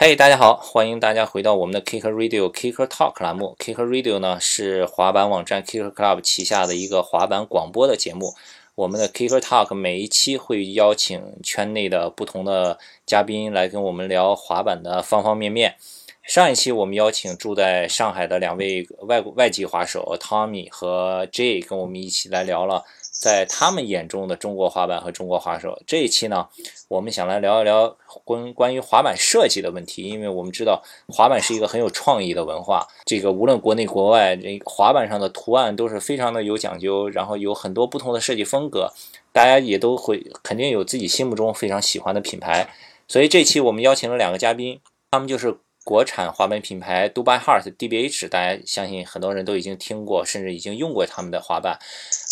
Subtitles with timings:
[0.00, 3.56] 嘿，大家好，欢迎大家回到我们的 Kicker Radio Kicker Talk 栏目。
[3.58, 8.32] Kicker Radio 呢是滑板网站 Kicker Club 旗下的一个滑板广播的节目。
[8.76, 15.74] 我们的 Kicker Talk 每一期会邀请圈内的不同的嘉宾来跟我们聊滑板的方方面面。
[16.22, 22.84] 上一期我们邀请住在上海的两位外国外籍滑手 Tommy 和 Jay 跟我们一起来聊了。
[23.18, 26.46] 在他们眼中的中国滑板和中国滑手，这一期呢，
[26.86, 38.92] 我们想来聊一聊关关于滑板设计的问题，因为我们知道滑板是一个很有创意的文化，这个无论国内国外，这滑板上的图案都是非常的有讲究，然后有很多不同的设计风格，
[39.32, 42.68] 大家也都会肯定有自己心目中非常喜欢的品牌，
[43.08, 44.78] 所以这期我们邀请了两个嘉宾，
[45.10, 51.78] 他们就是国产滑板品牌 Dubai Heart DBH，大家相信很多人都已经听过，甚至已经用过他们的滑板。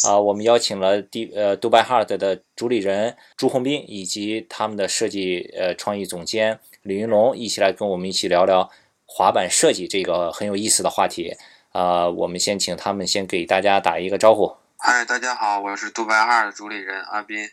[0.07, 8.71] 啊，我们邀请了 D 呃 Dubai Heart 的主理人朱宏斌以及他们的设计呃创意总监李云龙一起来跟我们一起聊聊
[9.07, 11.35] 滑板设计这个很有意思的话题。
[11.73, 14.55] 啊，我们先请他们先给大家打一个招呼。
[14.77, 17.49] 嗨，大家好，我是 Dubai Heart 的主理人阿斌。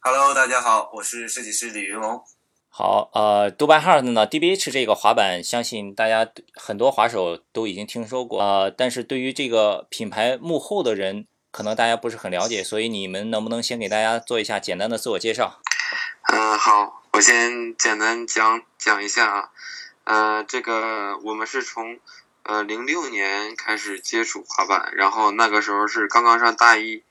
[0.00, 2.22] Hello，大家好，我是设计师李云龙。
[2.74, 15.60] 好，呃，Dubai Heart 呢，DBH 这个滑板，相信大家很多滑手都已经听说过啊，但是对于这个品牌幕后的人，可能大家不是很了解，所以你们能不能先给大家做一下简单的自我介绍？
[16.32, 19.50] 嗯，好，我先简单讲讲一下啊，
[20.04, 21.98] 呃，这个我们是从
[22.44, 27.02] 呃零六年开始接触滑板，然后那个时候是刚刚上大一，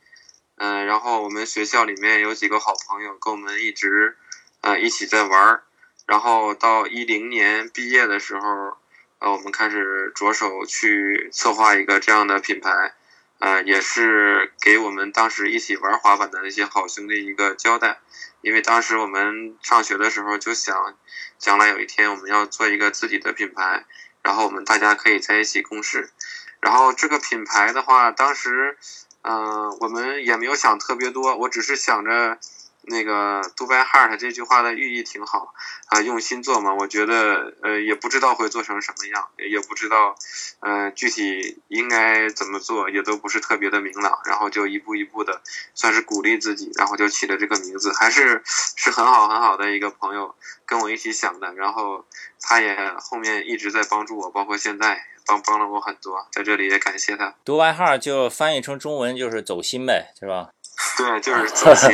[0.56, 4.18] 嗯，然后我们学校里面有几个好朋友跟我们一直。
[4.62, 5.64] 呃，一起在玩儿，
[6.06, 8.78] 然后到一零年毕业的时候，
[9.18, 12.94] 呃，我们开始着手去策划一个这样的品牌，
[13.40, 18.02] 呃，也是给我们当时一起玩滑板的那些好兄弟一个交代，
[18.42, 20.96] 因为当时我们上学的时候就想，
[21.40, 23.86] 将来有一天我们要做一个自己的品牌，
[24.22, 26.12] 然后我们大家可以在一起共事，
[26.60, 28.78] 然后这个品牌的话，当时，
[29.24, 32.38] 嗯，我们也没有想特别多，我只是想着。
[32.84, 35.54] 那个 Dubai Heart 这句话的寓意挺好
[35.88, 36.74] 啊，用心做嘛。
[36.74, 40.16] 我觉得呃，也不知道会做成什么样，也不知道
[40.62, 44.20] 呃具体应该怎么做，也都不是特别的明朗。
[44.26, 45.42] 然后就一步一步的，
[45.76, 51.54] 算是鼓励自己，然后就起了这个名字，还是是很好很好的一个朋友跟我一起想的。
[51.54, 52.06] 然后
[52.40, 57.36] 他也后面一直在帮助我，包括现在帮帮了我很多，在这里也感谢他。
[57.46, 60.50] Dubai Heart 就翻译成中文就是走心呗，是吧？
[60.98, 61.90] 对，就是走心。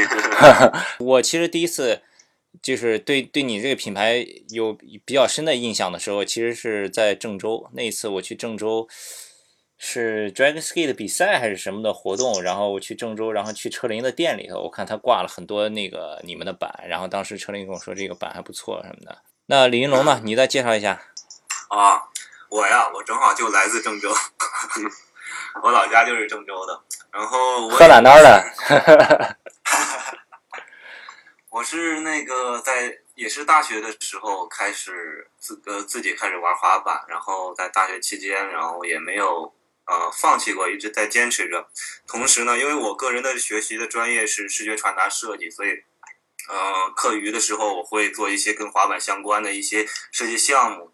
[0.99, 2.01] 我其实第一次
[2.61, 7.69] 就是对对你这个品牌有比较深的印象的时候，其实是在郑州。
[7.73, 8.87] 那一次我去郑州
[9.77, 19.21] 是 Dragon Ski 的比赛还是什么的活动，然后我去郑州，然后去车林的店里头，我看他挂了很多那个你们的板，然后当时车林跟我说这个板还不错什么的。
[19.47, 20.21] 那李云龙呢？
[20.23, 21.01] 你再介绍一下。
[21.69, 22.01] 啊，
[22.49, 24.09] 我呀，我正好就来自郑州。
[25.63, 29.37] 我老家就是郑州的，然后喝哪哪的？
[31.49, 39.51] 我是那个在也是大学的时候开始自呃自己开始玩滑板，然后在大学期间，然后也没有
[39.85, 41.67] 呃放弃过，一直在坚持着。
[42.05, 45.83] 同时呢，因为我个人的学习的专业是视觉传达设计，所以
[46.49, 50.93] 呃课余的时候我会做一些跟滑板相关的一些设计项目。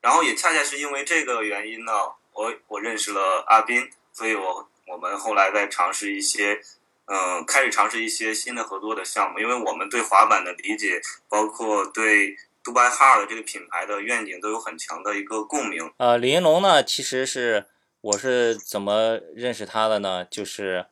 [0.00, 1.92] 然后也恰恰是因为这个原因呢。
[2.34, 6.60] 我我认识了阿斌，所以我我们后来在尝试一些，
[7.06, 15.92] 嗯，开始尝试一些新的合作的项目，因为我们对滑板的理解，包括对 Dubai Hard 这个品牌的愿景都有很强的一个共鸣。
[15.96, 17.66] 呃，李云龙呢，其实是
[18.00, 20.24] 我是怎么认识他的呢？
[20.24, 20.86] 就是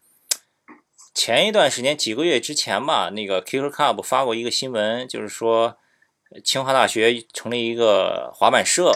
[1.13, 5.77] 前一段时间几个月之前吧，那个 Kicker Club 发过一个新闻，就是说。
[6.45, 8.93] 清华大学成立一个滑板社，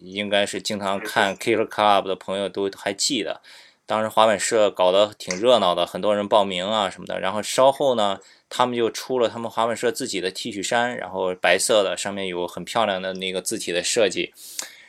[0.00, 3.40] 应该是经常看 Killer Club 的朋友都还记得。
[3.84, 7.20] 当时滑板社搞得挺热闹的，很多人报名啊什么的。
[7.20, 14.32] 然后稍后呢，他们就出了他们滑板社自己的 T 恤衫，然后白色的，上面有很漂亮的那个字体的设计。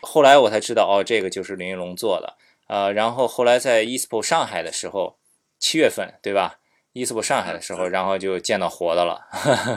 [0.01, 2.35] 后来我才知道，哦，这个就是林云龙做的。
[2.67, 5.17] 呃，然后后来在 ESPO 上海的时候，
[5.59, 6.59] 七月份，对吧？
[6.93, 9.19] 伊斯博上海的时候，然后就见到活的了。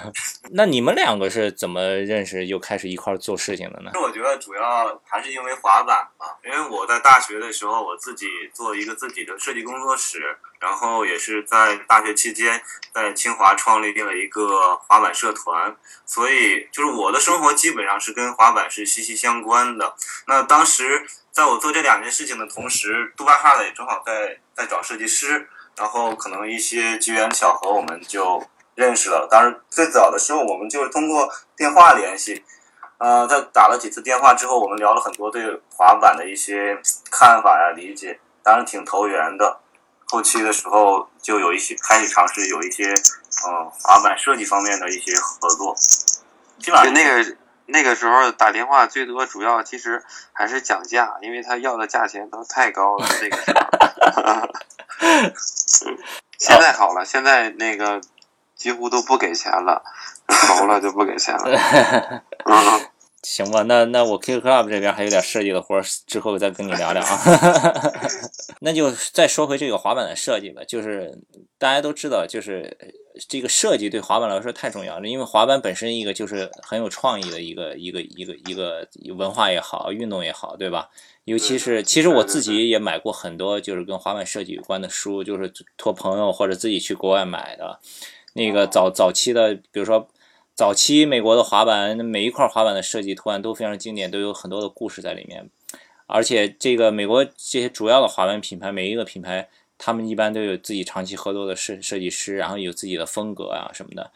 [0.53, 3.91] 那你们两个是怎么认识，又开始一块做事情的呢？
[3.95, 12.61] 我觉得主要还是因为滑板吧，因为我在大学的时候，我自己做一个自己的设计工作室，然后也是在大学期间
[12.93, 15.75] 在清华创立了一个滑板社团，
[16.05, 19.95] 所以就是我的生活基本上是跟滑板是息息相关的。
[20.27, 25.49] 那当时在我做这两件事情的同时，杜巴哈的也正好在在找设计师。
[25.77, 28.43] 然后可能一些机缘巧合，我们就
[28.75, 29.29] 认识了。
[29.31, 32.45] 当然，最早的时候我们就是通过电话联系，
[32.99, 36.81] 呃，在打了几次电话之后，我们聊了很多对滑板的一些
[37.11, 39.61] 看法呀、理解，当然挺投缘的。
[40.09, 42.95] 后期的时候就有一些开始尝试有一些
[43.47, 45.75] 嗯滑板设计方面的一些合作，
[46.59, 47.37] 基本上那个
[47.67, 53.07] 那个时候打电话最多主要其实还是讲价，因为他要的价钱都太高了。
[53.21, 54.49] 那个时候，
[56.39, 58.01] 现在好了，现在那个
[58.55, 59.83] 几乎都不给钱了，
[60.31, 62.23] 熟了就不给钱了。
[62.47, 62.89] 嗯。
[63.29, 67.93] 行吧，那那我 Kick Club 这边还有点设计的活，之后再跟你聊聊啊。
[68.63, 71.19] 那就再说回这个滑板的设计吧，就是
[71.59, 72.95] 大家都知道，就是
[73.29, 78.87] 这个设计对滑板来说太重要了，因为滑板本身一个就是很有创意的一个一个一个一个
[79.17, 80.89] 文化也好，运动也好，对吧？
[81.25, 87.81] 尤其是其实我自己也买过很多就是跟滑板设计有关的书，就是托朋友或者自己去国外买的。
[88.35, 90.07] 那个早早期的，比如说。
[90.57, 95.51] 早期美国的滑板，每一块滑板的设计图案都非常经典，都有很多的故事在里面。
[96.07, 104.11] 而且这个美国这些主要的滑板品牌，每一个品牌他们一般都有自己长期合作的设设计师，然后有自己的风格啊什么的。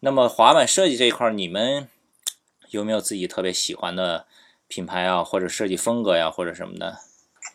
[0.00, 1.88] 那么滑板设计这一块，你们
[2.68, 4.26] 有没有自己特别喜欢的
[4.68, 6.98] 品牌啊，或者设计风格呀，或者什么的？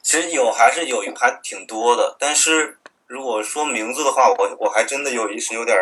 [0.01, 2.15] 其实有，还是有，还挺多的。
[2.17, 5.77] 但是如果说名字的话，我我还真的有一时有点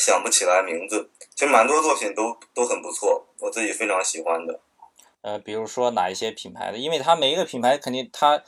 [0.00, 1.10] 想不起来名字。
[1.34, 4.60] 其实蛮多作品都都很不错，我自己非常喜欢的。
[5.20, 6.78] 呃，比如说哪一些品牌的？
[6.78, 8.42] 因为它每一个品牌肯定它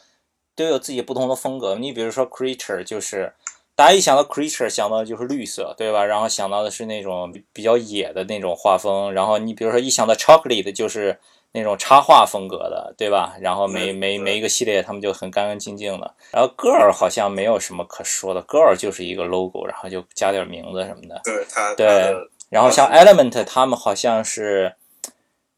[0.55, 1.77] 都有自己不同的风格。
[1.77, 3.35] 你比如说 Creature，就是
[3.75, 6.05] 大家一想到 Creature 想到的就是绿色，对吧？
[6.05, 9.13] 然后想到的是那种比较野的那种画风。
[9.13, 11.19] 然后你比如说一想到 Chocolate，就是
[11.53, 13.35] 那种插画风格的，对吧？
[13.41, 16.15] 然后每每每一个系列他们就很干干净净的。
[16.31, 21.21] 然后 Girl 好像没有什么可说的，Girl 就是一个 logo，然后就加点名字什么的。
[21.25, 22.15] 对它对。
[22.49, 24.75] 然后像 Element，他们好像是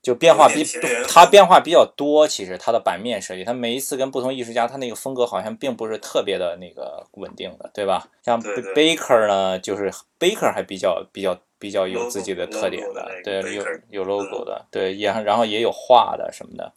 [0.02, 0.64] 就变化比
[1.08, 2.26] 它变化比较多。
[2.28, 8.06] 其实它的版面设计，它每一次跟不同艺术家，它那个风格好像并不是特别的那个稳定的，对吧？
[8.24, 16.70] 像 Baker 呢，就是 Baker 还比较比较比较有自己的特点的，对，有有 logo 的，对，也然后也有画的什么的。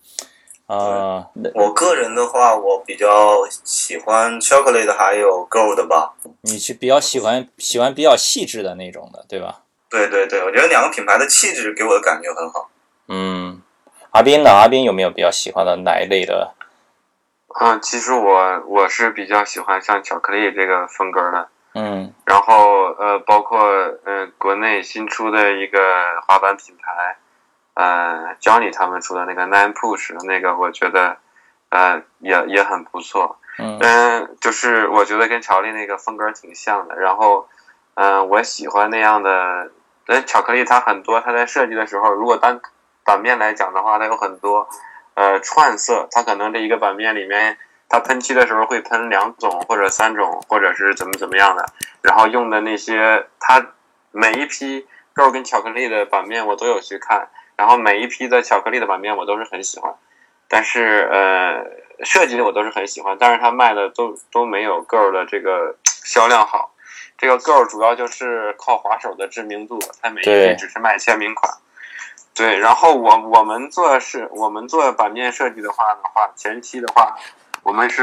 [0.66, 6.14] 啊，我个人的话，我比较喜欢 Chocolate 还有 Gold 吧。
[6.44, 9.64] 你是比较喜欢喜欢比较细致的那种的，对吧？
[9.90, 12.70] 对对对，我觉得两个品牌的气质给我的感觉很好。
[13.10, 13.62] 嗯，
[14.12, 14.52] 阿斌呢？
[14.52, 16.54] 阿斌有没有比较喜欢的哪一类的？
[17.60, 21.50] 嗯，其实我我是比较喜欢像巧克力这个风格的。
[21.78, 22.14] 嗯。
[22.26, 23.60] 然后呃，包括
[24.04, 25.80] 呃，国内新出的一个
[26.28, 27.18] 滑板品牌，
[27.76, 31.18] 呃，Johnny 他们出的那个 Nine Push 那个，我觉得
[31.70, 33.38] 呃也也很不错。
[33.60, 33.80] 嗯。
[34.42, 36.96] 就是我觉得跟乔力那个风格挺像的。
[36.96, 37.48] 然后
[37.96, 39.72] 嗯，我喜欢那样的。
[40.10, 42.62] 那巧克力它很多，它在设计的时候，如果单
[43.04, 44.70] 版面来讲的话，它有很多
[45.16, 47.58] 呃串色，它可能这一个版面里面，
[47.90, 51.66] 它喷漆的时候会喷两种或者三种，或者是怎么怎么样的，
[52.02, 53.66] 然后用的那些，它
[54.12, 59.96] 每一批肉跟巧克力的版面我都有去看，然后每一批的巧克力的版面我都是很喜欢，
[60.48, 66.74] 但是呃设计的我都是很喜欢，但是它卖的都都没有 Girl 的这个销量好。
[67.18, 71.52] 这个 Girl 主要就是靠滑手的知名度，它每一批只是卖签名款。
[72.36, 77.18] 对，然后我我们做是，我们做版面设计的话的话，前期的话，
[77.68, 78.02] 我们是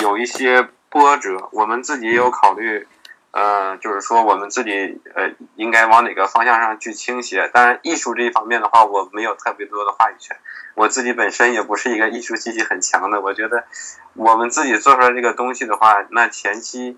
[0.00, 2.88] 有一些波折，我们自己也有考虑，
[3.32, 7.46] 呃，就是说我们自己呃应该往哪个方向上去倾斜。
[7.52, 10.38] 当然，艺术这一方面的话，我没有特别多的话语权，
[10.74, 13.20] 我自己本身也不是一个艺术气息很强的。
[13.20, 13.64] 我觉得
[14.14, 16.96] 我们自己做出来这个东西的话，那前期。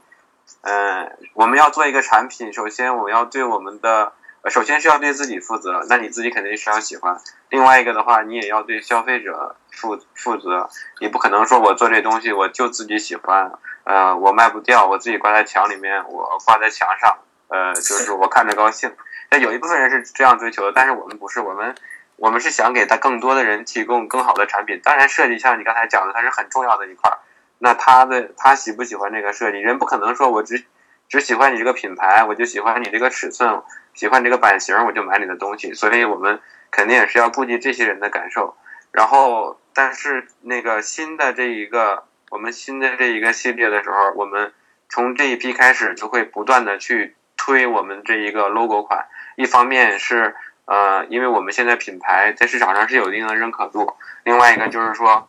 [0.61, 4.12] 嗯，我们要做一个产品，首先我要对我们的，
[4.49, 5.85] 首先是要对自己负责。
[5.88, 7.18] 那你自己肯定是要喜欢。
[7.49, 10.69] 另外一个的话，你也要对消费者负负责。
[11.00, 13.52] 你不可能说我做这东西我就自己喜欢，
[13.85, 18.95] 呃，我卖不掉，我自己挂在墙里面，我挂在墙上，呃，就是我看着高兴。
[19.31, 21.75] 那有一部分人是这样追求的，但是我们不是，我们
[22.16, 24.81] 我们是想给他更多的人提供更好的产品。
[24.85, 27.19] 当然，设计像你刚才讲的，它是很重要的一块儿。
[27.59, 29.59] 那他的他喜不喜欢这个设计？
[29.59, 30.64] 人不可能说我只
[31.09, 33.62] 只喜欢你这个品牌，我就喜欢你这个尺寸，
[33.95, 35.73] 喜欢这个版型，我就买你的东西。
[35.73, 36.40] 所以我们
[36.71, 38.57] 肯定也是要顾及这些人的感受。
[38.93, 44.52] 然后，但是那个新的这一个我们新的这一个系列的时候，我们
[44.88, 49.07] 从这一批开始就会不断的去推我们这一个 logo 款。
[49.37, 55.28] 一方面是呃，因为我们现在品牌在市场上是有一定的认可度；另外一个就是说。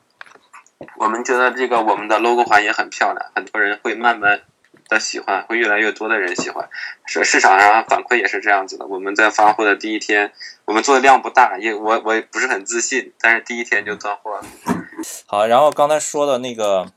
[0.98, 4.42] 我们觉得这个我们的 logo 款也很漂亮，很多人会慢慢
[4.88, 6.70] 的喜欢，会越来越多的人喜欢。
[7.06, 8.86] 市市场上反馈也是这样子的。
[8.86, 10.32] 我们在发货的第一天，
[10.66, 14.44] 我们做的量不大，也我我也不是很自信，但是第一天就断货了。
[15.28, 16.92] 好，然后刚才说的那个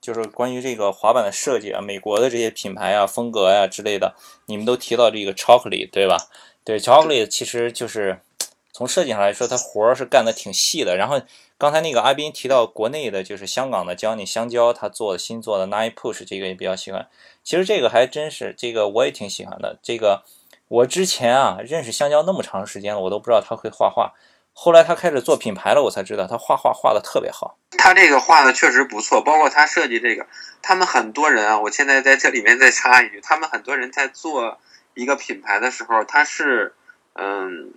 [0.00, 4.14] 就是关于这个滑板的设计啊，美国的这些品牌啊、风格呀、之类的，
[4.46, 6.16] 你们都提到这个 Chocolate 对吧？
[6.64, 8.20] 对，Chocolate 其实就是
[8.74, 10.96] 从设计上来说，它活儿是干的挺细的。
[10.96, 11.22] 然后
[11.56, 17.08] 刚才那个阿斌提到国内的，就是香港的教你香蕉，他做新做的 Nine Push 这个也比较喜欢。
[17.44, 19.78] 其实这个还真是，这个我也挺喜欢的。
[19.80, 20.24] 这个
[20.66, 24.12] 我之前啊认识香蕉那么长时间了，我都不知道他会画画。
[24.52, 27.56] 后来他开始做品牌了，我才知道他画画画的特别好。
[27.78, 30.26] 他这个画的确实不错，包括他设计这个，
[30.62, 34.58] 他们很多人啊，我现在在这里面再插一句，他们很多人在做
[34.94, 36.74] 一个品牌的时候，他是
[37.14, 37.72] 嗯，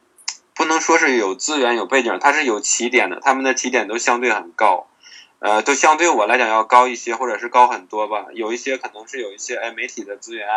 [0.58, 4.88] 不能说是有资源有背景，他是有起点的，他们的起点都相对很高，
[5.40, 8.26] 呃，都相对我来讲要高一些，或者是高很多吧。
[8.34, 10.48] 有一些可能是有一些哎媒体的资源，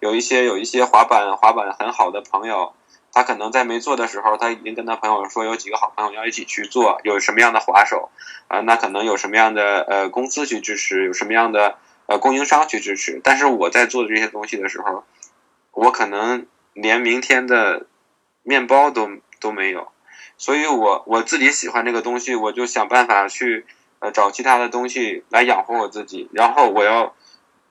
[0.00, 2.74] 有一些有一些滑板滑板很好的朋友。
[3.12, 8.10] 他可能在没做的时候，他已经跟他朋友说有几个好朋友要一起去做，有什么样的滑手
[8.48, 8.60] 啊？
[8.60, 13.22] 那可能有什么样的呃公司去支持，有什么样的呃供应商去支持。
[13.24, 15.04] 但是我在做这些东西的时候，
[15.72, 17.86] 我可能连明天的
[18.42, 19.08] 面包都
[19.40, 19.92] 都没有，
[20.36, 23.66] 所以我我自己喜欢这个东西，我就想办法去
[24.00, 27.14] 呃找其他的东西来养活我自己，然后我要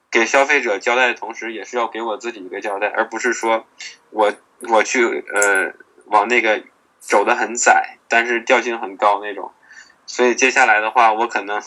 [0.09, 3.65] 给消费者交代的同时，也是要给我自己一个交代，而不是说
[4.09, 4.33] 我。
[4.69, 5.73] 我去呃
[6.05, 6.63] 往那个
[7.01, 9.51] 走的很窄，但是调性很高那种，
[10.07, 11.61] 所以接下来的话，我可能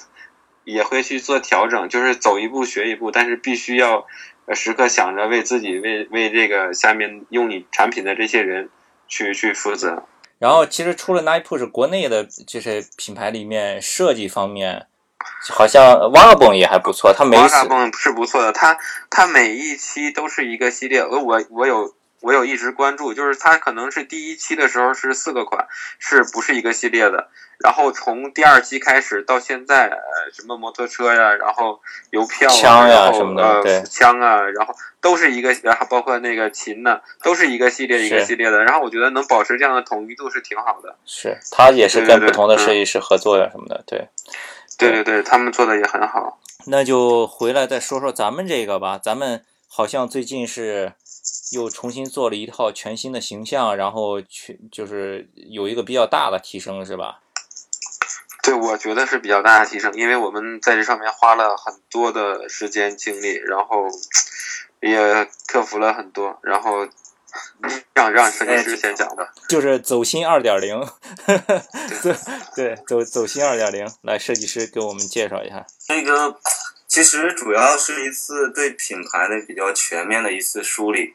[0.64, 4.06] 也会去做调整，就是走一步学一步，但是必须要
[4.54, 8.70] 时刻想着为自己、为为这个下面用你产品的这些人
[9.08, 10.04] 去去负责。
[10.38, 14.86] 然后，其实除了 Nike Push，国内的这些品牌里面设计方面，
[15.50, 17.12] 好像 w a g a b o n 也还不错。
[17.12, 18.78] 它每 v a g a b o n 是不错的，它
[19.10, 21.04] 它每一期都是一个系列。
[21.04, 21.97] 我我我有。
[22.20, 25.66] 我有一直关注，就是它可能是第一期的时候是四个款，
[25.98, 27.28] 是不是一个系列的？
[27.58, 38.62] 然后从第二期开始到现在，呃，什么摩托车呀，然后邮票啊，然后呃，枪啊，然后都是一个，然后包括那个琴呢，都是一个系列一个系列的。
[38.62, 40.96] 然后我觉得能保持这样的统一度是挺好的。
[41.04, 44.08] 是，他也是跟不同的设计师合作呀什么的，对。
[44.78, 46.38] 对对对，他们做的也很好。
[46.66, 50.92] 那就回来再说说咱们这个吧，咱们好像最近是。
[51.52, 57.20] 又重新做了一套全新的形象，然后去就是有一个比较大的提升，是吧？
[58.42, 63.86] 对，我觉得是比较大的提升，因为我们在这上面花了很多的时间精力，然后
[64.80, 66.86] 也克服了很多，然后
[67.94, 69.32] 让让设计师先讲吧。
[69.48, 70.86] 就是走心二点零，
[72.02, 72.14] 对
[72.56, 76.38] 对，走走心二点零，来设计师给我们介绍一下那个。
[76.98, 81.14] 其实主要是一次对品牌的比较全面的一次梳理。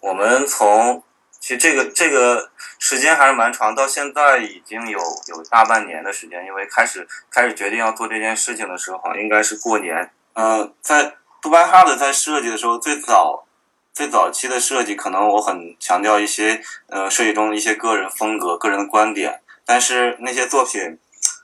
[0.00, 1.02] 我们从
[1.40, 6.46] 其实这个这个时间还是蛮长，到现在已经有有大半年的时间。
[6.46, 10.08] 因为开始开始决定要做这件事情的时候，应该是过年。
[10.34, 13.44] 嗯，在杜拜哈的在设计的时候，最早
[13.92, 19.40] 最早期的设计，可能我很强调一些呃设计中的一些个人风格、个人的观点。
[19.66, 20.96] 但是那些作品，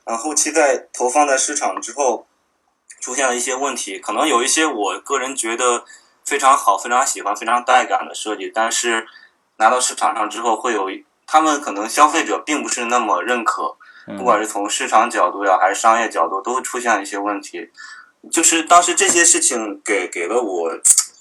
[0.04, 2.28] 嗯，后期在投放在市场之后。
[3.00, 5.84] 出现了一些问题，可能有一些我个人觉得
[6.24, 9.08] 非常好、非常喜欢、非常带感的设计，但是
[9.56, 10.88] 拿到市场上之后，会有
[11.26, 13.76] 他们可能消费者并不是那么认可，
[14.18, 17.70] 不管是从市场角度呀，还是商业角度，都会出现一些问题。
[18.30, 20.70] 就是当时这些事情给给了我，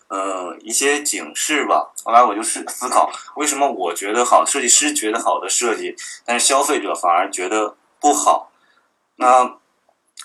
[0.10, 1.92] 呃，一些警示吧。
[2.04, 5.96] 后来我就是思考，为什么我觉得好，设计师觉得好的设计，
[6.26, 8.52] 但是消费者反而觉得不好？
[9.16, 9.59] 那。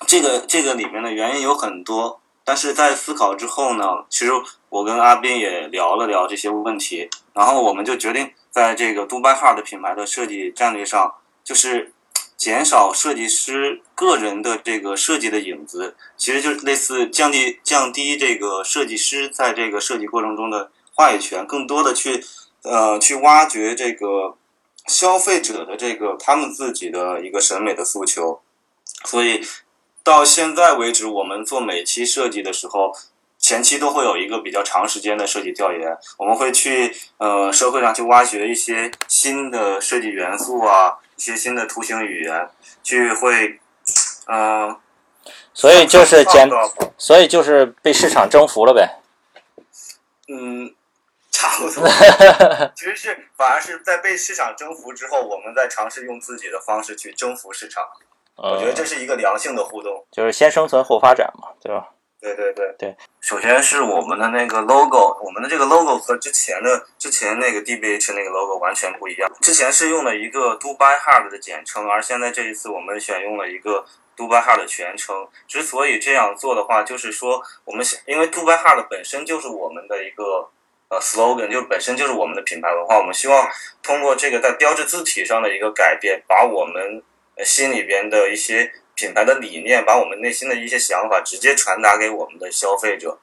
[0.07, 4.33] 这个这个里面的原因有很多，但是在思考之后呢，其实
[4.69, 11.93] 我跟阿斌也聊了聊这些问题，然后我们就决定在这个杜拜哈的品牌的设计战略上，就是
[12.37, 22.23] 减少设计师个人的这个设计的影子，其实就是类似降低降低这个设计师在这个设计过程中的话语权，更多的去
[22.63, 24.37] 呃去挖掘这个
[24.87, 28.43] 消费者的这个他们自己的一个审美的诉求，
[29.05, 29.41] 所以。
[30.05, 32.95] 到现在为止，我们做每期设计的时候，
[33.39, 35.97] 前期都会有一个比较长时间的设计调研。
[36.19, 42.51] 我们会去呃社会上去挖掘一些新的设计元素啊，一些新的图形语言，
[42.83, 43.59] 去会
[44.27, 44.77] 嗯，
[45.55, 46.51] 所以就是简，
[46.99, 49.01] 所以就是被市场征服了呗。
[50.29, 50.75] 嗯，
[51.31, 51.89] 差不多。
[52.77, 57.83] 其实是反而是在被市场征服之后，我们在尝试用自己的方式去征服市场。
[58.37, 61.89] 我觉得这是一个良性的互动，就是先生存后发展嘛，对吧？
[62.21, 69.31] 对对对对，首先是我们的那个 logo，我们的这个 logo 和之前的之前那个 DBH 那个 logo 完全不一样。
[69.43, 73.85] 之前是用了一个 Dubai Hard 的简称，而现在这一次我们选用了一个
[74.17, 75.29] Dubai Hard 的全称。
[75.47, 80.49] 之所以这样做的话，就是说我们想，因为 Dubai Hard 本身就是我们的一个
[80.89, 82.97] 呃 slogan，就是本身就是我们的品牌文化。
[82.97, 83.47] 我们希望
[83.83, 87.03] 通过这个在标志字体上的一个改变，把我们
[87.43, 88.73] 心里边的一些。
[88.97, 93.19] 品牌的理念，把我们内心的一些想法直接传达给我们的消费者，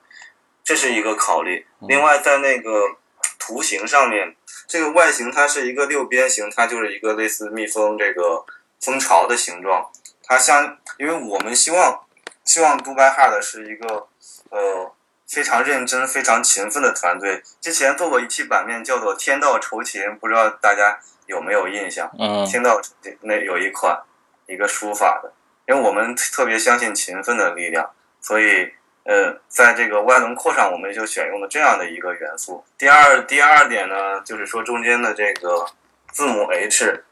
[0.66, 1.66] 这是一个考虑。
[1.88, 2.98] 另外，在那个
[3.40, 4.36] 图形上面，
[4.68, 8.46] 这个外形它是一个六边形，它就是一个类似蜜蜂这个
[8.82, 9.90] 蜂巢的形状。
[10.26, 12.06] 它像，因为我们希望
[12.44, 14.10] 希望 Dubai Hard 是一个
[14.50, 14.94] 呃
[15.26, 17.42] 非常认真、非常勤奋的团队。
[17.62, 21.00] 之前做过一期版面叫做“天道酬勤”，不知道大家
[21.32, 22.12] 有没有印象？
[22.20, 22.80] 嗯，听到
[23.22, 23.98] 那有一款
[24.46, 25.32] 一个书法的。
[25.68, 28.74] 因为我们特别相信勤奋的力量，所以
[29.06, 32.62] 呃，在这个外轮廓上，我们就选用了这样的一个元素。
[32.78, 35.66] 第二，第二点呢，就是说中间的这个
[36.12, 37.04] 字母 H，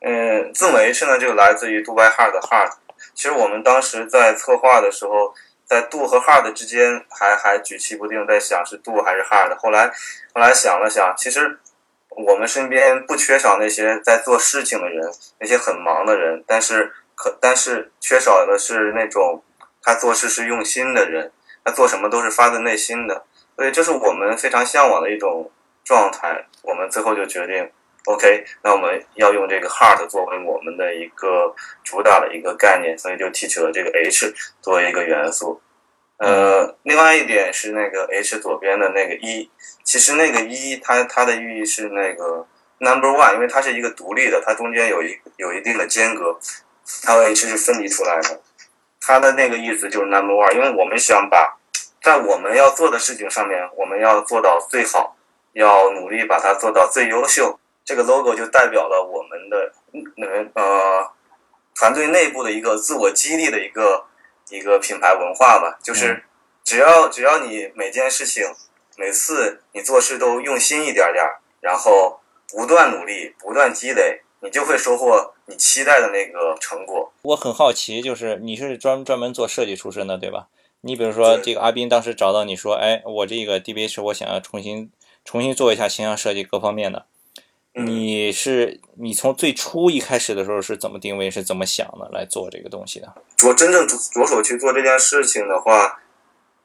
[0.00, 2.72] 嗯，字母 H 呢就来自于 Dubai Hard 的 Heart。
[3.14, 5.34] 其实我们当时在策划的时候，
[5.66, 9.54] 在 Do 和 Hard 之间还还举棋不定，在想是 Do 还是 Hard。
[9.58, 9.88] 后来
[10.32, 11.58] 后来想了想，其实
[12.26, 16.92] 我们身边不缺少那些在做事情的人，那些很忙的人，但是。
[17.20, 19.42] 可但是缺少的是那种
[19.82, 21.32] 他做事是用心的人，
[21.64, 23.24] 他做什么都是发自内心的，
[23.56, 25.50] 所以这是我们非常向往的一种
[25.82, 26.46] 状态。
[26.62, 27.68] 我们最后就决定
[28.04, 34.32] ，OK，那我们要用这个 heart 作为我们的一个主打的一个概念，所以就提取了这个 H
[34.62, 35.60] 作为一个元素。
[36.18, 39.50] 呃，另外一点是那个 H 左边的那个一，
[39.82, 42.46] 其实那个一它它的寓意是那个
[42.78, 46.38] number one，因为它是一个独立的，它中间有一有一定的间隔。
[47.02, 48.40] 它和 H 是分离出来的，
[49.00, 51.58] 它的那个意思就是 number one，因为我们想把
[52.02, 55.14] 在我们要做的事情上面，我们要做到最好，
[55.52, 57.60] 要努力把它做到最优秀。
[57.84, 59.72] 这个 logo 就代表了我们的
[60.16, 61.10] 那个呃
[61.74, 64.04] 团队内部的一个自我激励的一个
[64.50, 66.24] 一个品牌文化吧，就是
[66.64, 68.44] 只要只要你每件事情
[68.96, 71.24] 每次你做事都用心一点点，
[71.60, 74.22] 然后不断努力，不断积累。
[74.40, 77.12] 你就会收获你期待的那个成果。
[77.22, 80.46] 我很好奇，就是你是专专门做设计出身的，对吧？
[80.82, 84.92] 你比如说，这个阿斌当时找到你说，哎，我这个 DBH 我想要重新
[85.24, 87.06] 重新做一下形象设计各方面的。
[87.74, 93.14] 你是你从最初一开始的时候是怎么定位，是怎么想的来做这个东西的？
[93.46, 96.00] 我真正着手去做这件事情的话，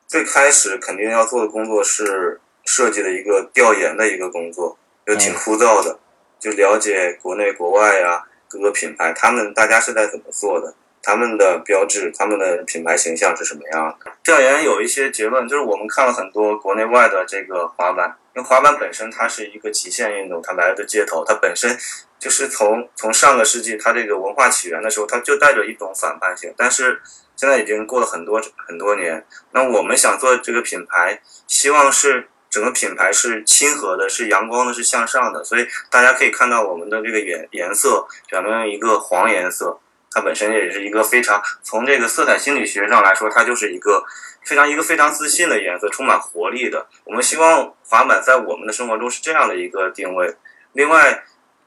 [0.07, 5.99] 最开始肯定要做的工作是设计的一个调研的一个工作，就挺枯燥的。
[6.39, 14.11] 就了解国内国外呀，各个品牌，他们大家是在怎么做的，他们的标志，他们的品牌形象是什么样的？
[14.23, 21.77] 调研有一些结论，就是我们看了很多国内外的这个滑板，因为滑板本身它是一个极限运动，它来自街头，它本身
[22.19, 27.01] 就是从从上个世纪它这个文化起源的时候，它就带着一种反叛性，但是
[27.35, 32.29] 现在已经过了很多很多年，那我们想做这个品牌，希望是。
[32.53, 39.79] 整个品牌是亲和的，是阳光的，是向上的，所以大家可以看到我们的这个颜颜色选用一个黄颜色，
[40.13, 44.05] 它本身也是一个非常从这个色彩心理学上来说，它就是一个
[44.43, 46.87] 非常一个非常自信的颜色，充满活力的。
[47.05, 50.35] 我们希望滑板在我们的生活中是这样的一个定位。
[50.73, 51.23] 另外，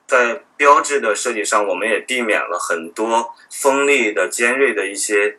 [0.06, 5.38] 在标志的设计上，我们也避免了很多锋利的、尖锐的一些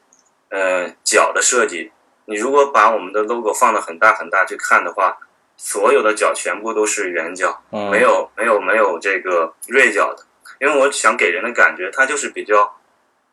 [0.49, 1.91] 呃角的设计。
[2.25, 5.17] 你如果把我们的 logo 放的很大很大去看的话，
[5.55, 10.25] 所有的角全部都是圆角，没有没有没有这个锐角的，
[10.59, 12.75] 因为我想给人的感觉，它就是比较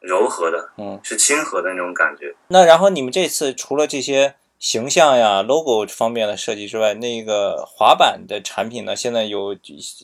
[0.06, 2.34] 柔和的，嗯，是亲和的那种感觉。
[2.48, 8.94] 那然后你们这次除了这些形象呀、logo 方面的设计之外，那个滑板的产品呢？
[8.96, 9.56] 现在有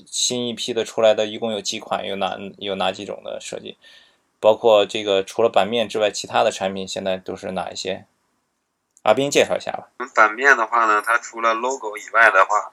[0.07, 2.07] 新一批的出来的，一共有几款？
[2.07, 3.77] 有哪有哪几种的设计？
[4.39, 8.07] 包括这个除了版面之外，其他的产品现在都是哪一些？
[9.03, 9.89] 阿斌介绍一下吧。
[10.15, 12.71] 版面的话呢，它除了 logo 以外的话，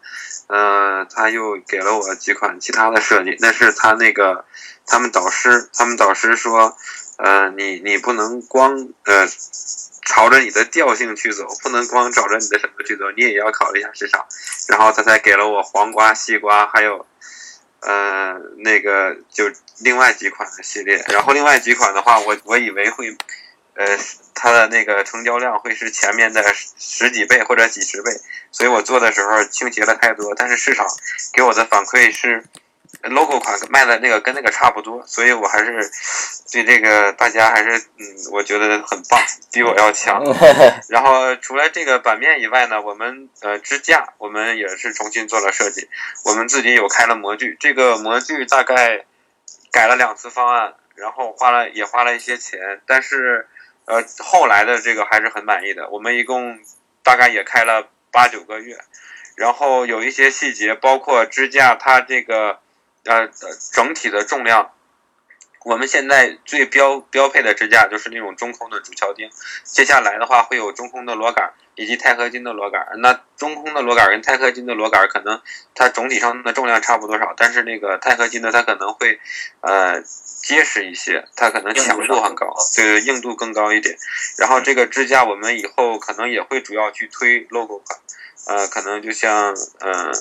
[0.48, 3.38] 呃，他又给了我几款其他的设计。
[3.40, 4.44] 但是他那个，
[4.86, 6.76] 他们导师，他们导师说，
[7.17, 9.27] 呃，你你不能光呃
[10.06, 14.25] 朝着你的调性去走，不能光找着你的什么去走，你也要考虑一下市场。
[14.69, 17.06] 然后他才给了我黄瓜、西瓜，还有
[17.82, 21.03] 呃那个就另外几款的系列。
[21.10, 23.15] 然后另外几款的话，我我以为会。
[23.80, 23.86] 呃，
[24.34, 26.43] 它的那个成交量会是前面的
[26.80, 28.10] 十几倍或者几十倍，
[28.51, 30.34] 所以我做的时候倾斜了太多。
[30.34, 30.84] 但是市场
[31.32, 32.43] 给我的反馈是
[33.04, 35.89] ，logo 款卖的那个跟那个差不多，所以我还是
[36.52, 39.21] 对这个大家还是嗯，我觉得很棒，
[39.52, 40.23] 比我要强。
[40.89, 45.89] 然后除了这个版面以外呢，我们呃支架我们也是重新做了设计，
[46.26, 49.06] 我们自己有开了模具，这个模具大概
[49.71, 53.47] 改了两次方案，然后花了也花了一些钱，但是
[53.86, 55.89] 呃后来的这个还是很满意的。
[55.89, 56.60] 我们一共
[57.04, 58.78] 大概也开了八九个月，
[59.36, 62.60] 然后有一些细节，包括支架它这个
[63.08, 63.28] 呃
[63.72, 64.72] 整体的重量。
[65.63, 69.30] 我们现在最标标配的支架就是那种中空的主桥钉，
[69.63, 72.86] 接下来的话会有中空的螺杆以及钛合金的螺杆。
[72.98, 75.42] 那中空的螺杆跟钛合金的螺杆可能
[75.74, 79.20] 它总体上的重量差不多少，但是那个钛合金的它可能会
[79.62, 83.96] 呃结实一些，它可能强度很高，对硬度更高一点。
[84.38, 88.00] 然后这个支架我们以后可能也会主要去推 logo 款，
[88.48, 90.12] 呃，可能就像嗯。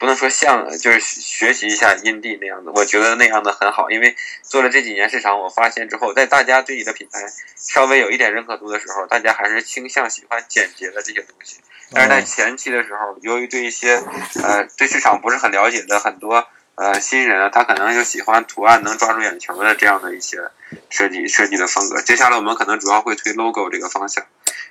[0.00, 7.20] 不能说像，就是学习一下印地那样的，我觉得那样的很好，因为做了这几年市场，我发现之后，在大家对你的品牌
[7.54, 11.56] 稍微有一点认可度的时候，大家还是倾向喜欢简洁的这些东西。
[11.92, 13.96] 但是在前期的时候，由于对一些
[14.42, 20.38] 呃对市场不是很了解的很多呃新人啊，他可能就喜欢图案能抓住眼球的这样的一些
[20.88, 22.00] 设计设计的风格。
[22.02, 24.24] 接下来我们可能主要会推 logo 这个方向，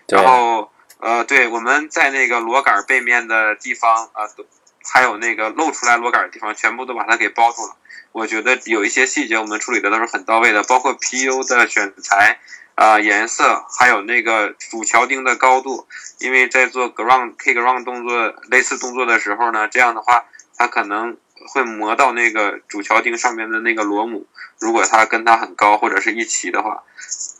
[0.08, 4.46] 然后呃，对我们在那个螺杆背面的地方啊都。
[4.92, 7.76] 还有那个露出来螺杆的地方，全部都把它给包住了。
[8.14, 12.40] 我觉得有一些细节我们处理的都是很到位的，包括 PU 的选材
[12.80, 15.86] 啊、颜色，还有那个主桥钉的高度。
[16.20, 20.24] 因为在做 ground kick ground 动作类似动作的时候呢，这样的话
[20.56, 21.18] 它可能
[21.50, 24.26] 会磨到那个主桥钉上面的那个螺母。
[24.60, 26.84] 如果它跟它很高或者是一齐的话，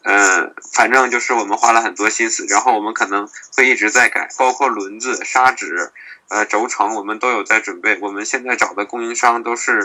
[0.04, 3.26] 嗯，反正就是我们花了很多心思，然后我们可能
[3.56, 5.94] 会一直在改，包括轮子、砂纸。
[6.28, 7.98] 呃，轴承我们都有在准备。
[8.02, 9.80] 我们现在找的供应商都是，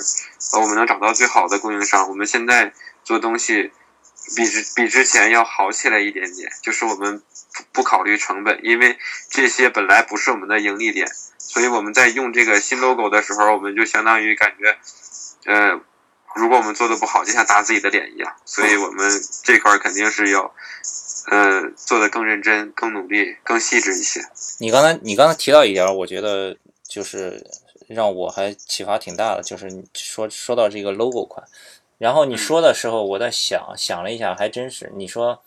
[0.52, 2.06] 呃，我们能找到最好的供应商。
[2.10, 3.72] 我们现在做东西
[4.37, 7.18] 比之比之前要好起来一点点，就是我们
[7.52, 8.98] 不不考虑成本，因为
[9.30, 11.06] 这些本来不是我们的盈利点，
[11.38, 14.76] 所以我们在用这个新 logo 的时候，我们就相当于感觉，
[15.52, 15.80] 呃，
[16.37, 18.34] 如果我们做的不好，就像打自己的脸一样。
[18.44, 19.10] 所以我们
[19.42, 20.54] 这块肯定是要。
[21.26, 24.20] 呃，做的更认真、更努力、更细致一些。
[24.58, 26.54] 你刚才你刚才提到一点，我觉得
[26.87, 27.42] 就是
[27.88, 31.42] 让我还启发挺大的，就是说说到这个 logo 款，
[31.98, 34.92] 然后你说的时候，我在想想了一下，还真是。
[34.96, 35.42] 你说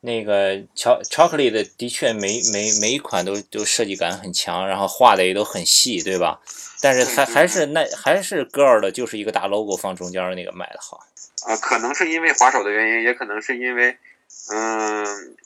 [0.00, 6.40] 那个巧巧克力的，的确每每每一款都都设计感很强，然后画的也都很细，对吧？
[6.80, 11.06] 但是还还是那还是 girl 的，就是一个大 logo 放中间那个卖的好。
[11.46, 13.98] 啊，可能是因为滑手的原因，也可能是因为。
[14.50, 15.36] 嗯，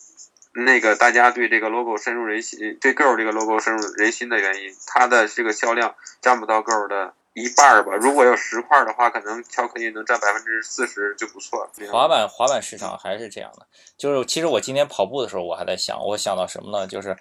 [0.64, 7.94] 那个大家对这个 logo 深入人心，对 girl 这个 logo 深入人心的原因，它的这个销量占不到 girl 的一半儿吧。
[7.94, 11.70] 如果有十块的话，可能巧克力能占百分之四十就不错了。
[11.92, 13.66] 滑板滑板市场还是这样的，
[13.98, 16.86] 就是其实我今天跑步的时候，我还在想，我想到什么呢？
[16.86, 17.16] 就是，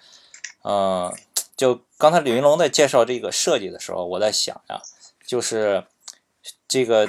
[0.63, 1.13] 嗯，
[1.57, 4.81] 就刚才李云龙在介绍这个设计的时候，我在想呀，
[5.27, 5.83] 就是
[6.67, 7.07] 这个。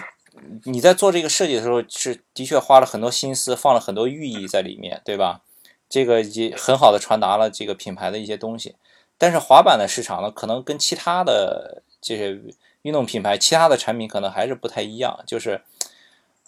[0.65, 5.41] 你在做这个设计的时候，是的确花了很多心思，放了很多寓意在里面，对吧？
[5.89, 8.77] 这个也很好的传达了这个品牌的一些东西。
[9.17, 12.39] 但是滑板的市场呢，可能跟其他的这些
[12.87, 15.19] 运动品牌、其他的产品可能还是不太一样。
[15.27, 15.61] 就是，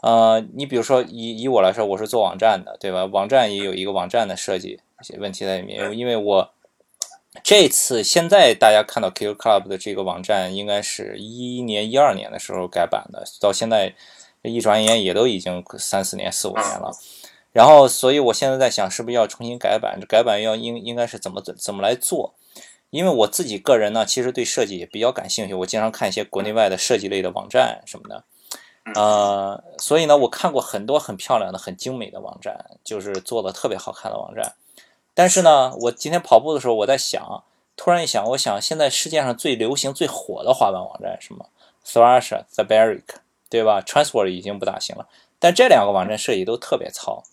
[0.02, 3.04] 呃，你比如说以以我来说，我是做网站的，对吧？
[3.04, 6.50] 网站也有一个网站的设计一些问题在里面，因为我。
[7.44, 13.94] 这次现在大家看到 Q Club 的这个网站，应该是一一年、一二年的时候改版的，到现在
[14.42, 16.90] 一转眼也都已经三四年、四五年了。
[17.52, 20.00] 然后，所以我现在在想，是不是要重新改版？
[20.08, 22.34] 改版要应应该是怎么怎怎么来做？
[22.90, 28.24] 因为我自己个人呢，其实对设计也比较感兴趣，我经常看一些国内外的设计类的网站什么的。
[28.94, 34.54] 呃，所以呢，我看过很多很漂亮的、很精美的网站，就是做的特别好看的网站。
[35.12, 37.44] 但是呢，我今天跑步的时候，我在想，
[37.76, 41.50] 突然一想，我想现在世界上最流行、最火的滑板网站是什么
[41.84, 43.16] ？Thrasher、The Barrick，
[43.50, 45.06] 对吧？Transfer 已经不大行了，
[45.38, 47.24] 但这两个网站设计都特别糙，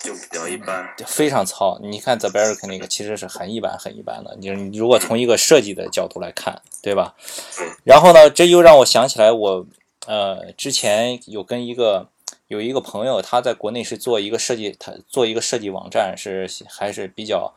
[0.00, 1.78] 就比较一般，非常糙。
[1.80, 4.36] 你看 The Barrick 那个其实是很一般、很一般的。
[4.40, 7.14] 你你如果从一个设计的角度来看，对吧？
[7.84, 9.66] 然后呢，这又让我想起来，我
[10.06, 12.08] 呃之前有跟一个。
[12.48, 17.52] 有一个朋友，他在国内是做一个设计，他做一个设计网站，是还是比较，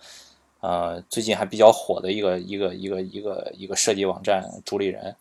[0.59, 5.15] 呃，最近还比较火的一个一个一个一个一个设计网站主理人。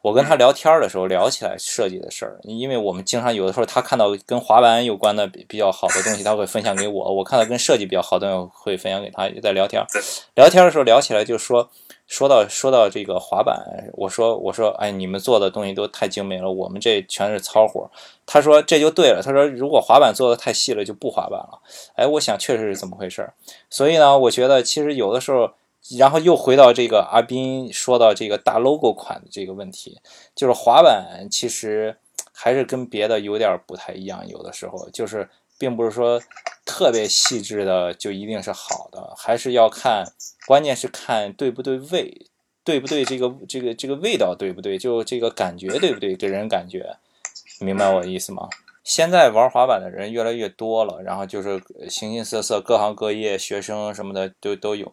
[0.00, 9.28] 我跟他聊天的时候聊起来设计的事儿，因为我们经常有的时候他看到跟滑板有关的比比较好的东西，他会分享给我；我看到跟设计比较好的会分享给他。
[9.42, 9.82] 在聊天，
[10.34, 11.68] 聊天的时候聊起来就说，
[12.06, 17.90] 说到说到这个滑板，我说我说哎，你们做的东西都太精美了，我们这全是糙活。
[18.24, 21.58] 他说这就对了，他说如果滑板做的太细了就不滑板了。
[21.96, 23.34] 哎，我想确实是这么回事儿。
[23.68, 25.50] 所以呢，我觉得其实有的时候，
[25.96, 30.00] 然后又回到这个阿斌说到这个大 logo 款的这个问题，
[30.34, 31.96] 就是滑板其实
[32.32, 36.20] 还是跟别的有点不太一样，有的时候就是并不是说。
[36.70, 40.04] 特别细致的就一定是好的，还是要看，
[40.46, 42.26] 关键是看对不对味，
[42.62, 46.98] 对不对这个这个这个味道对不对，就这个感觉对不对，给人感觉，
[47.60, 48.50] 明白我的意思吗？
[48.84, 54.92] 现在玩滑板的人越来越多了，然后就是形形色色，各行各业，学生什么的都都有。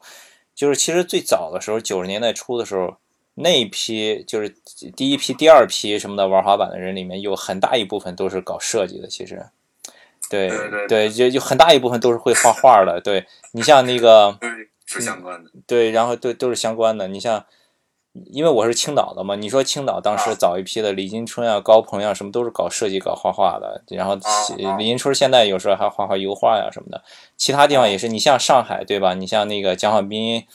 [0.56, 2.96] 就是其实最早的时候，九十年代初的时候，
[3.36, 4.50] 那一批就是
[4.96, 9.46] 第一批、第二批什么的玩滑板的人里面，有很大一部分都是搞设计的，其实。
[10.28, 13.00] 对对对，就就很大一部分都是会画画的。
[13.00, 14.36] 对你像那个，
[14.86, 15.52] 是相关的。
[15.68, 17.08] 对，然后都都是相关的。
[17.08, 17.46] 你像，
[18.32, 23.84] 因为我是青岛的嘛，你说青岛当时早一批的李金春啊、高鹏呀，什么都是搞设计、搞画画的。
[23.89, 24.17] 然后
[24.78, 27.04] 李金春现在有时候还画画油画呀什么的。
[27.36, 29.13] 其他地方也是，你像上海对吧？
[29.13, 30.45] 你像那个蒋小斌。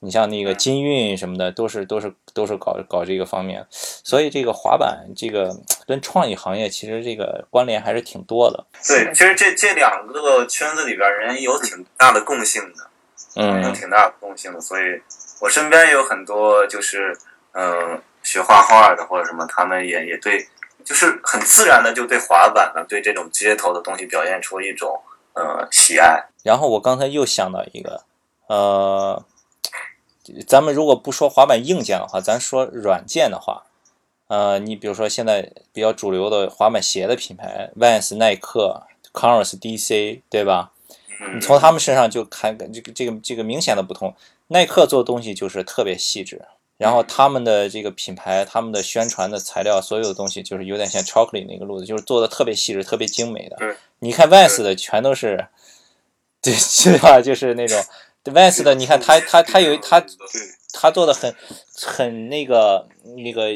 [0.00, 8.66] 你像那个金运什么的，都是都是都是搞搞这个方面，所以这个滑板这个 跟创意行业其实这个关联还是挺多的。
[8.86, 12.88] 对，其实这这两个圈子里边人有挺大的共性的，
[13.36, 14.60] 嗯，有挺大的共性的。
[14.60, 15.00] 所以
[15.40, 17.16] 我身边有很多就是
[17.52, 20.48] 嗯学画画的或者什么，他们也也对，
[20.84, 25.00] 就是很自然的就对滑板呢，对这种街头的东西表现出一种
[25.34, 26.24] 呃喜爱。
[26.42, 28.02] 然后我刚才又想到一个，
[28.48, 29.24] 呃。
[30.44, 33.62] 咱们如果不说滑板硬件的话，咱说软件的话，
[34.26, 40.72] 呃，你比如说现在比较主流的滑板鞋的品牌，Vans、耐克、Converse、DC，对吧？
[41.34, 44.14] 你从他们身上就看这个这个这个明显的不同。
[44.48, 46.40] 耐克做东西就是特别细致，
[46.76, 53.56] 然后他们的这个品牌，他们的宣传的材料，所有的东西就是有点像 Chocolate 那个路子，就是做的特别细致、特别精美的。
[53.98, 55.48] 你看 Vans 的全都是，
[56.40, 57.20] 对，是吧？
[57.20, 57.82] 就是那种。
[58.24, 60.04] Vans 的，你看他他他有他
[60.72, 61.32] 他做的很
[61.80, 63.50] 很那个那个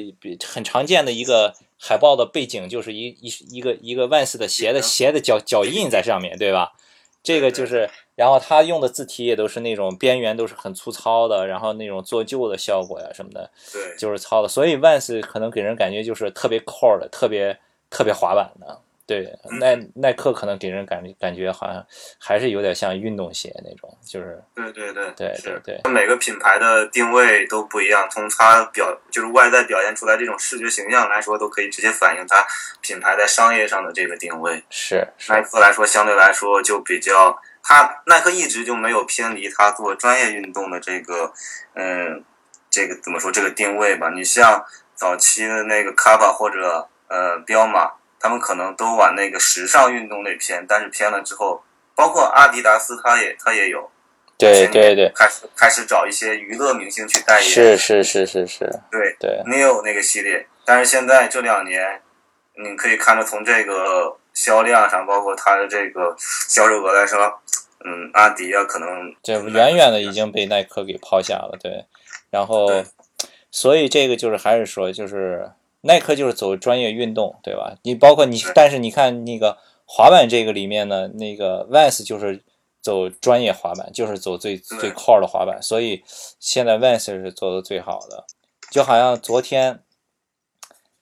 [0.46, 6.72] 很常见的一个海报的背景，就是一一一个一个 Vans 的鞋的鞋的脚脚印在上面对吧？
[7.22, 14.48] 这个就是，然后他用的字体也都是那种边缘都是很粗糙的，然后那种做旧的效果呀什么的，对，就是糙的。
[14.48, 17.58] 所以 Vans 可能给人感觉就是特别 core 的，特别
[17.90, 18.80] 特别滑板的。
[19.10, 19.26] 对，
[19.58, 21.84] 耐耐克可能给人感感觉好像
[22.20, 25.90] 还是有点像运动鞋那种，就是对对对对对对。
[25.90, 32.46] 每个品牌的定位都不一样，从它表就是外在表现出来这种视觉形象来说，都可以直接反映它
[32.80, 34.62] 品牌在商业上的这个定位。
[34.70, 41.32] 是耐克来说，相对来说就比较，它耐克一直就没有偏离它做专业运动的这个，
[41.74, 42.24] 嗯，
[42.70, 44.10] 这个怎么说这个定位吧？
[44.10, 47.98] 你像早期的那个 Kava 或者呃彪马。
[48.20, 51.62] 他们可能都往那个时尚运动类偏，但是偏了之后，
[51.94, 53.90] 包括阿迪达斯，他也他也有，
[54.36, 62.02] 对对对，开始开始找一些娱乐明星去代言，是是是是是，对对，Neo 那个系列，但是现在这两年，
[62.62, 67.40] 你可以看着从这个销量上，包括它的这个销售额来说，
[67.86, 71.86] 嗯，阿迪啊，可能这远远的已经被耐克给抛下了，对，
[72.30, 72.68] 然后，
[73.50, 75.50] 所以这个就是还是说就是。
[75.82, 77.76] 耐克就是走专业运动，对吧？
[77.82, 82.42] 你包括你，但是你看那个滑板这个里面呢，那个 Vans 就是
[82.80, 86.02] 走专业滑板，就是走最最 core 的滑板，所以
[86.38, 88.24] 现在 Vans 是做的最好的。
[88.70, 89.82] 就好像昨天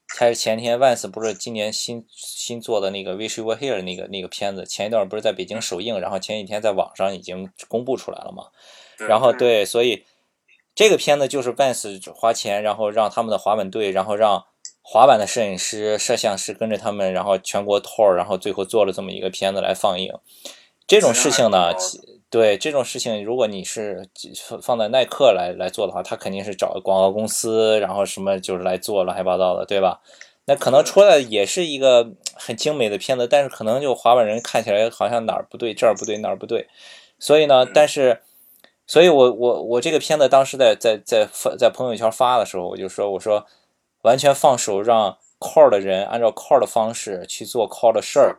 [0.07, 8.47] 还是前天，Vans 不是今年新新做的那个 Wish You Were Here 那个那个片子，前一段不是在北京首映，然后前几天在网上已经公布出来了嘛？
[8.97, 10.03] 然后对，所以
[10.73, 14.45] 这个片子就是 Vans 花钱，然后让他们的滑板队，然后让
[14.91, 20.11] 滑板的摄影师、摄像师跟着他们，然后全国 tour，然后最后做了这么一个片子来放映。
[20.87, 21.71] 这种事情呢，
[22.31, 24.09] 对这种事情，如果你是
[24.63, 30.01] 放在耐克来来做的话，他肯定是找广告公司，然后什么就是来做乱七八糟的，对吧？
[30.45, 36.67] 那可能出来也是一个很精美的片子，但是可能就滑板人看起来好像哪儿不对，这儿不对，哪儿不对。
[37.19, 38.21] 所以呢，但是，
[38.87, 43.45] 所以我我我这个片子当时在在在发在朋友圈发的时候，我就说我说。
[44.01, 48.35] 完全放手让 call 的人按照 call 的方式去做 call 的事儿，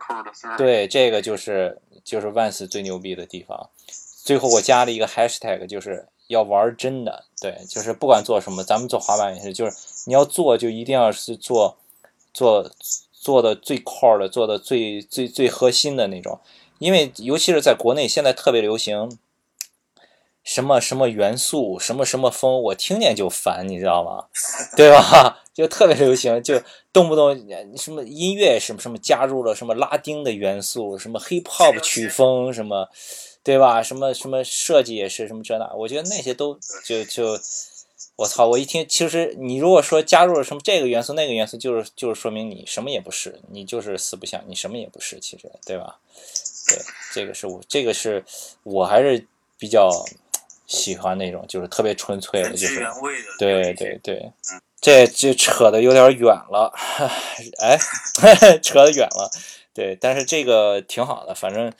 [0.57, 3.69] 对，这个就是就是 Vans 最牛逼的地方。
[4.23, 11.77] 最后我加了一个 hashtag，就是要玩真的，对，就是不管做什么，咱们做滑板也是，就是你要做就一定要是做
[12.33, 12.69] 做
[13.11, 16.39] 做的最 core 的，做的最最最核心的那种。
[16.77, 19.17] 因为尤其是在国内现在特别流行，
[20.43, 24.25] 什么什么元素，什么什么风，我听见就烦，你知道吗？
[24.75, 25.43] 对吧？
[25.53, 26.59] 就特别流行，就
[26.93, 27.37] 动不动
[27.77, 32.89] 什么音乐什么什么加入了什么拉丁的元素，什么 hip hop 曲风什么，
[33.43, 33.83] 对吧？
[33.83, 37.37] 什么什么设计也是什么这那，我觉得那些都就就，
[38.15, 38.47] 我操！
[38.47, 45.99] 我一听，其实你如果说加入了什么这个元素那个元素，就是就是说明你什么也不是，你就是四不像，你什么也不是，其实对吧？
[46.69, 46.79] 对，
[47.13, 48.23] 这个是我这个是
[48.63, 49.27] 我还是
[49.57, 49.91] 比较
[50.71, 53.27] 喜欢那种，就是特别纯粹的，就是原味的。
[53.37, 54.31] 对对对，
[54.79, 56.73] 这这扯的有点远了，
[57.59, 57.77] 哎，
[58.63, 59.29] 扯的远了。
[59.73, 61.73] 对，但是这个挺好的，反正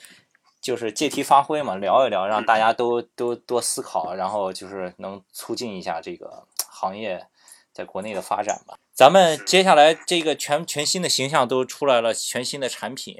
[0.60, 7.26] 就是借题发挥嘛，聊一聊，让大家都都多思考，然后就是能促进一下这个行业
[7.72, 8.76] 在国内的发展吧。
[8.92, 13.16] 咱们接下来这个全全新的形象都出来了，全新的产品，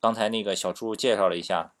[0.00, 1.72] 刚才那个小朱介绍了一下，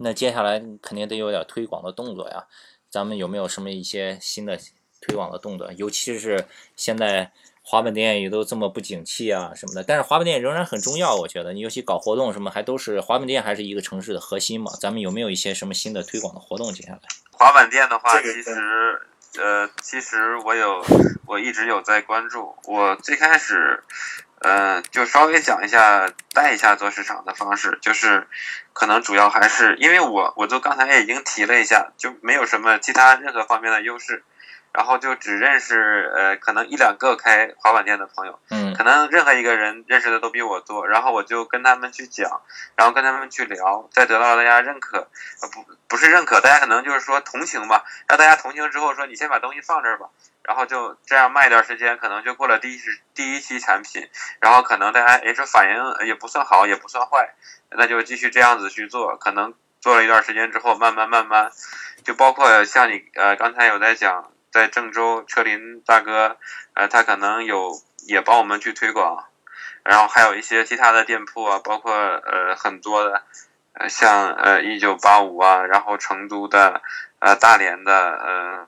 [0.00, 2.46] 那接下来肯定得有点推广的动作呀。
[2.88, 4.58] 咱们有没有什么一些新的
[5.00, 5.70] 推广的动作？
[5.72, 7.30] 尤其是现在
[7.62, 14.72] 滑板店也都这么不景气啊什么的，但是滑板店仍然很重要，我觉得你尤其搞活动什么，还都是滑板店还是一个城市的核心嘛。
[14.80, 16.72] 咱们有没有一些什么新的推广的活动？
[16.72, 19.00] 接下来滑板店的话，其实
[19.38, 20.84] 呃，其实我有
[21.26, 22.52] 我一直有在关注。
[22.64, 23.84] 我最开始
[24.40, 28.26] 呃，就稍微讲一下带一下做市场的方式，就是
[28.72, 34.24] 可能主要还是因为我我就刚才也已经提了一下，就没有什么其他任何方面的优势。
[34.72, 42.40] 然后就只认识呃，可能一两个开滑板店的朋友，嗯可能任何一个人认识的都比我多，然后我就跟他们去讲，
[42.76, 45.08] 然后跟他们去聊，再得到大家认可，
[45.42, 50.06] 呃不不是认可，大家可能就是说同情吧，让大家同情之后说你先把东西放这儿吧，
[50.42, 54.08] 然后就这样卖一段时间，可能就过了第一时第一期产品，
[54.40, 57.34] 然后可能大家哎这反应也不算好也不算坏，
[57.70, 61.50] 那就继续这样子去做，可能做了一段时间之后，慢慢慢慢，
[62.04, 64.32] 就包括像你呃刚才有在讲。
[64.52, 66.36] 在郑州，车林大哥，
[66.74, 67.70] 呃，他可能有
[68.08, 69.28] 也帮我们去推广，
[69.84, 73.22] 然后还有一些其他的店铺啊，包括呃很多的，
[73.74, 76.82] 呃像呃一九八五啊，然后成都的，
[77.20, 78.66] 呃大连的，呃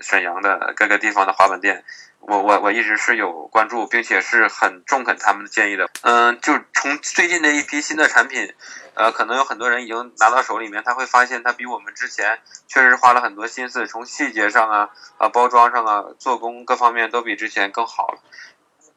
[0.00, 1.84] 沈阳的各个地方的滑板店，
[2.20, 5.88] 我我我一直是有关注，并且是很中肯他们的建议的。
[6.02, 8.54] 嗯，就从最近的一批新的产品。
[8.94, 18.18] 呃，可能有很多人已经拿到手里面，他会发现它比我们之前确实花了很多心思，从细节上啊、啊包装上啊、做工各方面都比之前更好了。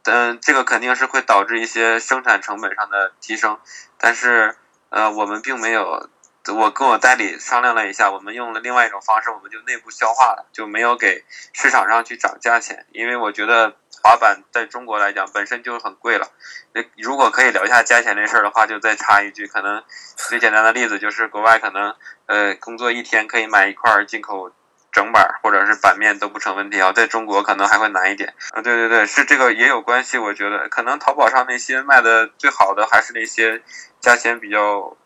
[0.06, 3.60] 嗯，这个肯定是会导致一些生产成本上的提升，
[3.98, 4.58] 但是
[4.90, 6.10] 呃，我们并没有，
[6.52, 16.28] 我跟我代理商量了一下，我们用了另外一种方式，我们就内部消化了，就没有给市场上去涨价钱，因为我觉得滑板在中国来讲本身就很贵了。
[16.74, 19.82] 那如果可以聊一下价钱这事儿的话，就再插一句，可能
[20.18, 24.52] 最简单的例子就是国外可能呃工作一天可以买一块进口
[24.92, 28.62] 整板或者是板面都不成问题啊，在中国可能还会难一点啊。
[28.62, 33.64] 对对对，是这个也有关系，我觉得可能淘宝上那些卖的最好的还是那些
[34.02, 34.98] 价钱比较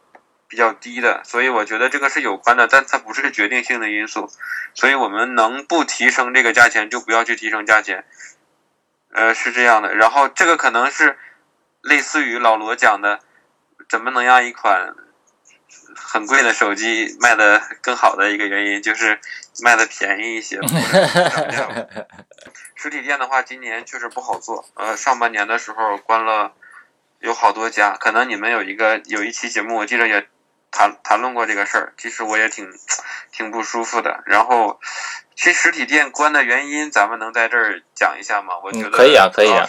[0.47, 4.29] 比较低的，所以我觉得这个是有关的，但它不是决定性的因素，
[4.73, 8.05] 所以我们能不提升这个价钱就不要去提升价钱，
[9.13, 11.17] 呃是这样的，然后这个可能是。
[11.83, 13.19] 类似于老罗讲的，
[13.87, 14.93] 怎么能让一款
[15.95, 19.17] 很贵的手机卖的更好的一个原因，就是
[19.63, 20.59] 卖的便宜一些。
[22.75, 24.65] 实体店的话，今年确实不好做。
[24.73, 26.51] 呃，上半年的时候关了
[27.19, 30.27] 有好多家，可能你们有一个有一期节目，我记得也
[30.71, 31.93] 谈谈论过这个事儿。
[31.97, 32.71] 其实我也挺
[33.31, 34.23] 挺不舒服的。
[34.25, 34.79] 然后，
[35.35, 38.55] 其实实体店关的原因，咱们能在这儿讲一下吗？
[38.63, 39.67] 我觉得可以啊，可以啊。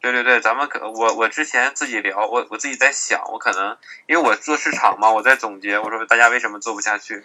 [0.00, 7.24] 对对对，咱们可我我之前自己聊，我我自己在想，我可能因为我做市场嘛，我在总结，我说大家为什么做不下去，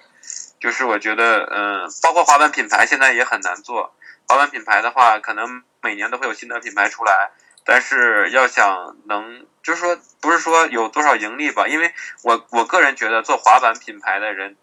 [0.60, 3.94] 就是我觉得，嗯，包括滑板品牌现在也很难做。
[4.28, 7.30] 滑板品牌的话，可能每年都会有新的品牌出来，
[7.66, 14.56] 但是要想能，就是说不是说有多少盈利吧，因为我我个人觉得做滑板品牌的人。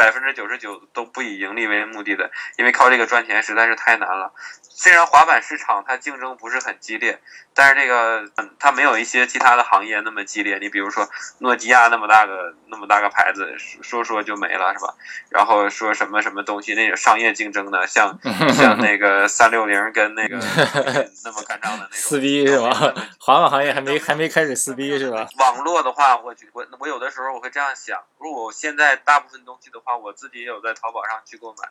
[0.00, 4.32] 百分之九十九都不以盈利为目的的，因为靠这个赚钱实在是太难了。
[4.62, 7.20] 虽然滑板市场它竞争不是很激烈，
[7.54, 8.24] 但是这个
[8.58, 10.56] 它没有一些其他的行业那么激烈。
[10.58, 11.06] 你比如说
[11.40, 14.94] 诺基亚那么大个那么大个牌子，说说就没了是吧？
[15.28, 18.18] 然后说什么什么东西那种商业竞争的，像
[18.56, 20.38] 像那个三六零跟那个
[21.24, 22.70] 那么干仗的那种撕逼是吧？
[23.18, 25.28] 滑板行业还没还没开始撕逼是吧？
[25.36, 29.89] 网络的话，我我我有的时候我会这样想，如果我现在大部分东西的话。
[29.96, 31.68] 我自己也有在淘宝上去购买，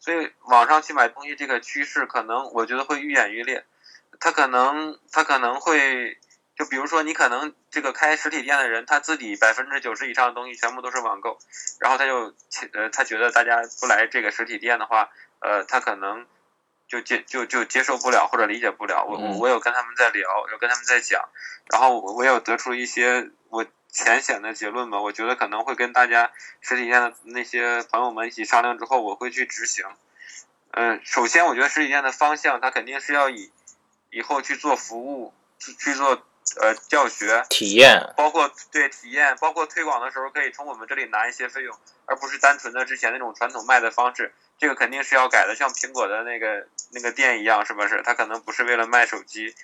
[0.00, 3.64] 所以网上去买东西这个趋势可能我觉得会愈演愈烈，
[4.20, 6.18] 他可能他可能会
[6.56, 11.38] 就比如说，你可能这个开实体店的人，他自己百分之九十以上的东西全部都是网购，
[11.78, 12.34] 然后他就
[12.72, 15.08] 呃，他觉得大家不来这个实体店的话，
[15.38, 16.26] 呃，他可能
[16.88, 19.04] 就接就就接受不了或者理解不了。
[19.04, 21.28] 我我我有跟他们在聊，有跟他们在讲，
[21.70, 25.00] 然后我我有得出一些我浅显的结论吧。
[25.00, 26.30] 我觉得可能会跟大家
[26.60, 29.84] 实体店的那些朋友们一起商量之后，我会去执行。
[30.72, 33.50] 嗯，首先我觉得实体店的方向，它肯定是要以
[34.10, 36.22] 以后去做服务，去去做。
[36.60, 41.76] 呃，教学体验，包括对体验，包括推广的时候，可以从我们这里拿一些费用，
[42.06, 44.32] 而不是单纯的之前那种传统卖的方式。
[44.58, 48.02] 这个肯定是要改的，像苹果的那个那个店一样，是不是？
[48.04, 49.54] 它可能不是为了卖手机，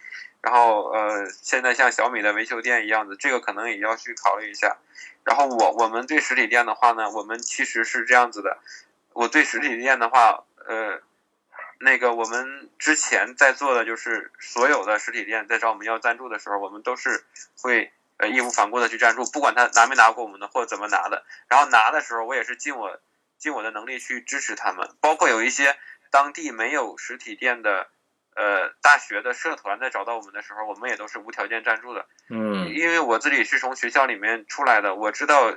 [0.40, 4.76] 然后呃，现在像小米的维修店一样的，这个可能也要去考虑一下。
[5.24, 8.58] 然后我我们对实体店的话呢，我们其实是这样子的，
[9.12, 11.00] 我对实体店的话，呃。
[11.78, 17.24] 那个我们之前在做的就是所有的实体店在找我们要赞助的时候，我们都是
[17.60, 21.24] 会呃义无反顾的去赞助，不管他拿没拿过我们的货怎么拿的。
[21.48, 22.98] 然后拿的时候，我也是尽我
[23.38, 24.88] 尽我的能力去支持他们。
[25.00, 25.76] 包括有一些
[26.10, 27.88] 当地没有实体店的
[28.36, 32.06] 呃大学的社团在找到我们的时候，我们也都是无条件赞助的。
[32.30, 35.54] 嗯，因为我自己是从学校里面出来的，我知道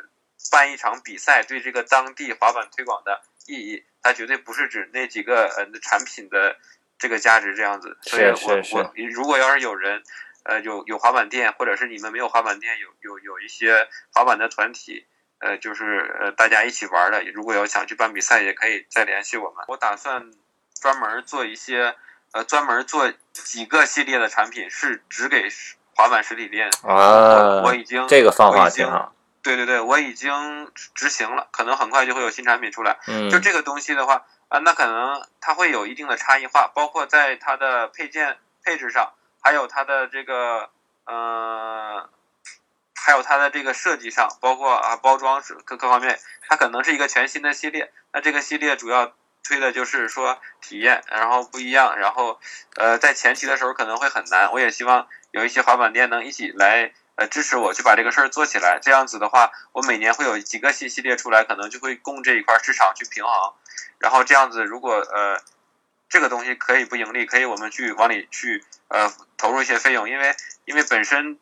[0.51, 3.83] 办一场比赛对这个当地滑板推广的意义。
[4.03, 6.55] 它绝对不是指那几个呃产品的
[6.97, 10.01] 这个价值这样子，所以我我如果要是有人
[10.43, 15.05] 呃有有滑板店，或者是你们没有滑板店，有有有一些滑板的团体，
[15.39, 19.65] 呃就是呃大家一起玩的，如果有想去办比赛，也可以再联系我们。
[19.67, 20.31] 我打算
[20.79, 21.93] 专门做一些
[22.31, 25.49] 呃专门做几个系列的产品，是只给
[25.95, 29.13] 滑板实体店啊，我已经这个方法挺好。
[29.47, 32.99] 对对对，我已经执行了，可能很快就会有新产品出来。
[33.07, 40.69] 嗯，就这个东西的话，啊，那可能它会有一定的差异化，包括在它的配件配置上，还有它的这个，
[41.05, 42.09] 呃，
[42.93, 46.19] 还有它的这个设计上，包括啊包装是各各方面，
[46.49, 47.93] 它可能是一个全新的系列。
[48.11, 49.13] 那这个系列主要
[49.45, 52.37] 推的就是说体验，然后不一样，然后
[52.75, 54.51] 呃，在前期的时候可能会很难。
[54.51, 56.91] 我也希望有一些滑板店能一起来。
[57.17, 63.31] 呃，支持我去把这个事儿做起来，这样子的话，我每年会有几个新系列出来，可能就会供这一块市场去平衡。
[63.97, 65.41] 然后这样子，如果呃
[66.07, 71.39] 这个东西可以不盈利，可以我们去往里去呃投入一些费用，因为因为本身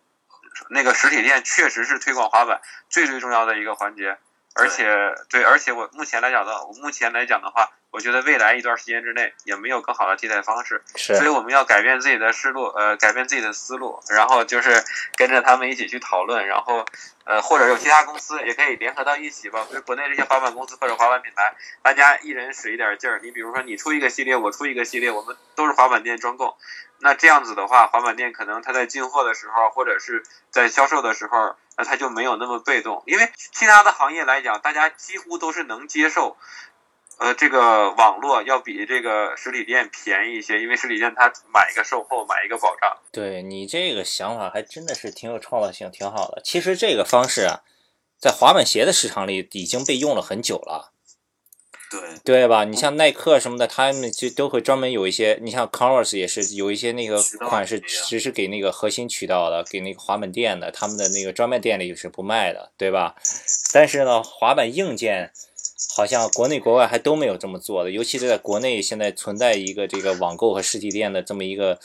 [0.69, 4.17] 那个实体店确实是推广滑板最最重要的一个环节，
[4.55, 7.69] 而且对，而且我目前来讲的，我目前来讲的话。
[7.91, 14.83] 我觉得未来一段时间之内也没有更好的替代方式，所以我们要改变自己的思路，呃，改变自己的思路，然后就是
[15.15, 16.85] 跟着他们一起去讨论，然后
[17.23, 23.21] 呃，或者有其他公司也可以联合到一起吧，比如国内这些滑板公司或者滑板品牌，大家一人使一点劲儿。
[23.23, 26.53] 你比如说你出一个系列，我出一个系列，我们都是滑板店专供，
[27.05, 36.35] 那这样子的话，滑板店可能他在进货的时候或者是在销售的时候，那他就没有那么被动，因为其他的行业来讲，大家几乎都是能接受。
[37.19, 42.97] 呃，这个网络要比这个实体店便宜一些，因为实体店它买一个售后，买一个保障。
[43.11, 46.41] 对你这个想法还真的是挺有创造性，挺好的。
[46.43, 47.61] 其实这个方式啊，
[48.19, 50.94] 在滑板鞋的市场里已经被用了很久了。
[52.23, 52.63] 对对吧？
[52.65, 63.15] 你像耐克什么的，他们就都会专门有一些，你像 Converse 也是有一些那个款式，只是给那个核心渠道的，给那个滑板店的，他们的那个专卖店里是不卖的，对吧？
[63.73, 65.31] 但是呢，滑板硬件。
[65.97, 71.79] 好像国内国外还都没有这么做的，尤其是在国内现在存在一个这个网购和实体店的这么一个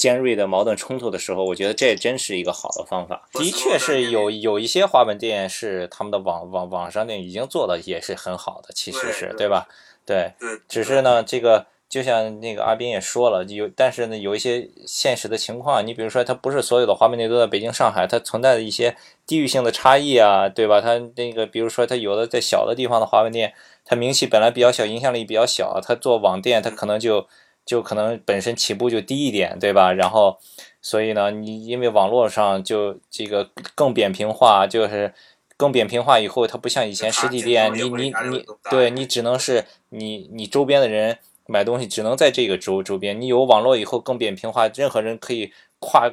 [0.00, 3.28] 尖锐的矛盾冲突的时候，我觉得这真是一个好的方法。
[3.32, 9.68] 的确是有有一些滑板店是他们的网网网上店已经做的也是很好的，其实是对吧？
[10.06, 10.32] 对，
[10.68, 11.66] 只是呢这个。
[11.90, 18.94] 就像那个阿斌也说了，有但是呢，有一些现实的情况，你比如说，它不是所有的滑板店都在北京、上海，它存在的一些
[19.26, 20.80] 地域性的差异啊，对吧？
[20.80, 23.52] 它那个，比如说，它有的在小的地方的滑板店，
[23.84, 27.26] 它名气本来比较小，影响力比较小，它做网店，它可能就
[27.64, 29.92] 就可能本身起步就低一点，对吧？
[29.92, 30.38] 然后，
[30.80, 35.12] 所以呢，你因为网络上就这个更扁平化，就是
[35.56, 41.18] 更扁平化以后，它不像以前实体店，你你你，对你只能是你你周边的人。
[41.46, 46.08] 买东西只能在这个周周边，你有网络以后更扁平化，任何人可以跨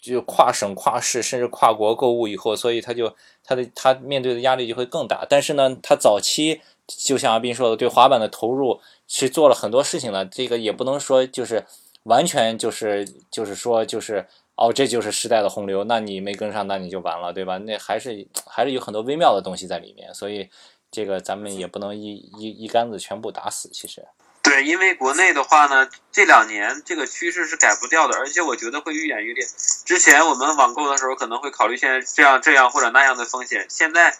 [0.00, 3.12] 就跨省、跨市，甚至跨国购物以后，所以他就
[3.42, 5.26] 他的他面对的压力就会更大。
[5.28, 11.64] 但是呢，他早期就像阿斌说的，对滑板的投入去做了很多事情了，这个也不能说就是
[12.04, 17.58] 完全就是就是说就是哦，这就是时代的洪流，那你没跟上，那你就完了，对吧？
[17.58, 20.48] 那还是还是有很多微妙的东西在里面，所以
[20.90, 24.06] 这个咱们也不能一一一竿子全部打死，其实。
[24.40, 29.44] 对，因为国内的话呢，这两年这个趋势是改不掉的，而且我觉得会愈演愈烈。
[29.84, 34.16] 之前我们网购的时候可能会考虑现在这样这样或者那样的风险，现在，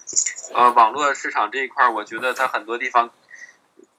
[0.55, 3.11] 呃，网络市场这一块，我觉得它很多地方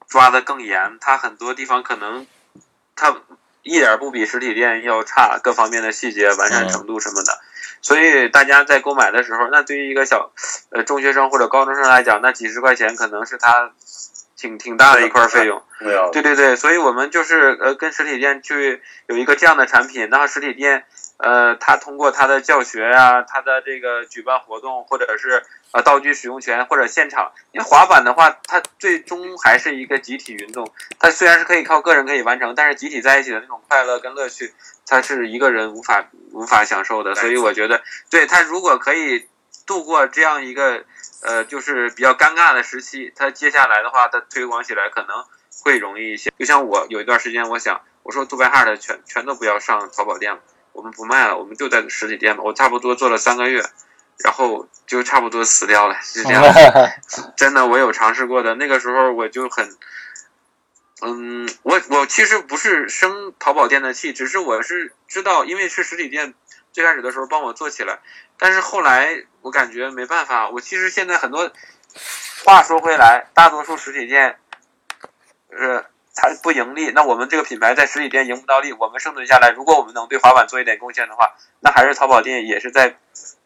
[0.10, 2.28] 抓的更严，它很多地方可能
[2.96, 3.16] 它
[3.64, 7.40] 一点不比实体店要差，各方面的细节、完善程度什么的。
[7.82, 10.32] 所以大家在购买的时候，那对于一个小
[10.72, 13.72] 呃中学生或者高中生来讲，那几十块钱可能是他。
[14.42, 15.62] 挺挺大的一块费用，
[16.14, 20.86] 对对对，所以我们就是呃跟实体店去有一个这样的产品，然后实体店
[21.18, 34.54] 呃他通过他的教学呀，他的这个举办活动，或者是呃道具使用权或者现场，因为滑板的话，它最终还是一个集体运动，它虽然是可以靠个人可以完成，但是集体在一起的那种快乐跟乐趣，
[34.86, 39.28] 它是一个人无法无法享受的，所以我觉得，对他如果可以
[39.66, 40.86] 度过这样一个。
[41.22, 45.26] 呃，就是比较尴尬的时期，它接下来的话，它推广起来可能
[45.66, 46.32] 会容易一些。
[46.40, 50.40] 就像我有一段时间，我想我说杜拜哈的全全都不要上淘宝店了，
[50.72, 52.44] 我们不卖了，我们就在实体店吧。
[52.46, 53.62] 我差不多做了三个月，
[54.24, 56.44] 然后就差不多死掉了，是这样。
[57.38, 59.78] 真的，我有尝试过的，那个时候我就很，
[61.02, 66.34] 嗯，我我其实不是生淘宝店的气，只是我是知道，因为是实体店。
[66.72, 67.98] 最开始的时候帮我做起来，
[68.38, 70.52] 但是后来我感觉没办法。
[70.52, 71.52] 我其实现在很多
[72.46, 74.38] 话说回来，大多数实体店，
[75.50, 76.92] 呃，它不盈利。
[76.92, 79.50] 那我们这个品牌在实体店赢不到利，我们生存下来。
[79.50, 82.96] 如果我们能对滑板做一点贡献的话，那还是淘宝店也是在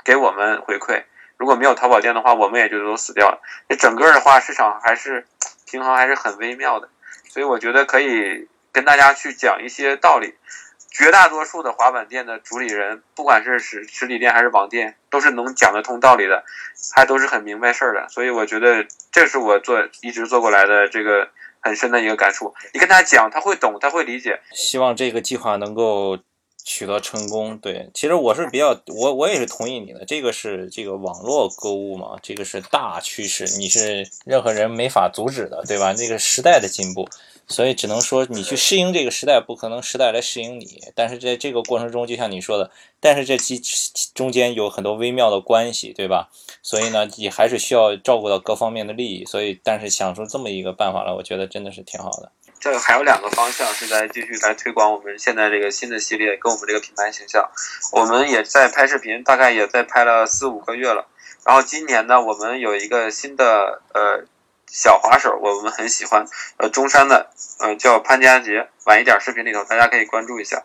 [0.03, 1.03] 给我们回馈。
[1.37, 3.41] 如果没有淘宝店的话，我们也就都死掉了。
[3.67, 5.25] 这整个的话，市场还是
[5.65, 6.89] 平衡还是很微妙的。
[7.29, 10.35] 所以我觉得可以跟大家去讲一些道理。
[10.95, 16.43] 绝大多数的滑板店的主理人，不管是实实体店还是网店，都是能讲得通道理的，
[16.95, 18.07] 还都是很明白事儿的。
[18.09, 21.27] 所以我觉得这是我做一直做过来的这个
[21.61, 22.53] 很深的一个感触。
[22.73, 24.39] 你跟他讲，他会懂，他会理解。
[24.51, 26.19] 希望这个计划能够
[26.63, 27.57] 取得成功。
[27.57, 30.05] 对，其实我是比较，我我也是同意你的。
[30.05, 35.93] 这个是这个网络购物嘛，这个是大趋势，你是任何人没法阻止的，对吧？
[35.93, 37.07] 这个时代的进步。
[37.45, 40.81] 所以只能说你去适应这个时代，不可能时代来适应你。
[40.95, 43.61] 但是在这个过程中，就像你说的，但是这其
[44.15, 46.29] 中间有很多微妙的关系，对吧？
[46.61, 49.25] 所以呢，也还是需要照顾到各方面的利益。
[49.25, 52.31] 所以，但是想出这么一个办法来，我觉得真的是挺好的。
[52.63, 57.51] 这还有两个方向是在继续来推广我们现在这个新的系列，跟我们这个品牌形象。
[57.91, 61.05] 我们也在拍视频，大概也在拍了四五个月了。
[61.45, 64.23] 然后今年呢，我们有一个新的呃。
[64.75, 66.25] 小滑手，我们很喜欢，
[66.57, 70.63] 呃，中山的，呃，叫潘佳杰，晚一点视频里头大家可以关注一下，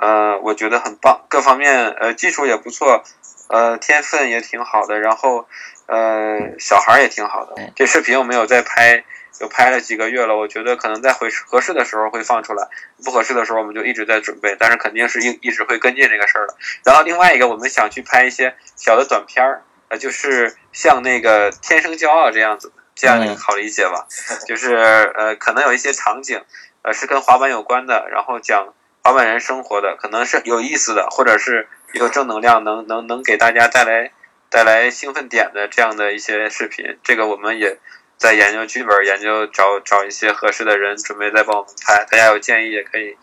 [0.00, 3.02] 呃，我觉得很棒，各方面，呃，技术也不错，
[3.48, 5.48] 呃，天分也挺好的，然后，
[5.86, 7.56] 呃，小孩也挺好的。
[7.74, 9.04] 这视频我们有在拍，
[9.40, 12.68] 有拍了几个月了，我觉得可能在回合适的时候会放出来，
[13.04, 16.54] 不合适的时候我们就一直在准备，但是肯定是一一直会跟进这个事儿的。
[16.84, 22.72] 然后另外一个，我们想去拍一些小的短片儿，呃，就是像那个《天生骄傲》这样子。
[22.94, 24.06] 这样好理解吧，
[24.46, 26.44] 就是呃，可能有一些场景，
[26.82, 34.12] 呃，是跟滑板有关的，然后讲滑板人生活的，可能是有意思的，或者是有正能量，能能能给大家带来
[34.50, 36.98] 带来兴奋点的这样的一些视频。
[37.02, 37.78] 这个我们也
[38.22, 42.04] 在研究剧本，研究找找一些合适的人，准备再帮我们拍。
[42.04, 43.16] 大家有建议也可以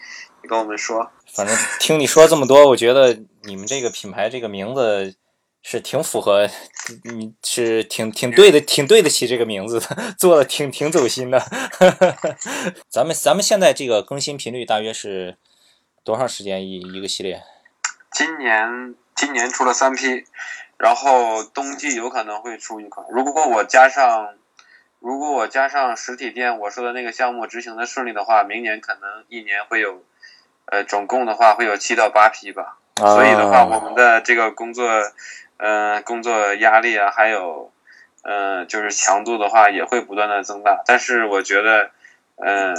[0.47, 1.09] 跟我们说。
[1.33, 5.15] 反正听你说这么多，我觉得你们这个品牌这个名字。
[5.61, 6.47] 是挺符合，
[7.03, 9.87] 你是挺挺对的，挺对得起这个名字的，
[10.17, 11.37] 做的挺挺走心的。
[12.87, 15.35] 咱们咱们现在这个更新频率大约是
[16.05, 17.43] 多长时间一一个系列？
[18.13, 20.23] 今年今年出了三批，
[20.77, 23.05] 然后冬季有可能会出一款。
[23.11, 24.29] 如果我加上
[24.99, 30.03] 如果我加上实体店我说的那个项目执行的顺利的话，明年可能一年会有，
[30.65, 32.77] 呃，总共的话会有七到八批吧。
[32.97, 34.87] 所以的话，我们的这个工作。
[35.61, 37.69] 嗯，工作压力啊，还有，
[38.21, 40.81] 嗯，就是强度的话，也会不断的增大。
[40.85, 41.91] 但是我觉得，
[42.37, 42.73] 嗯，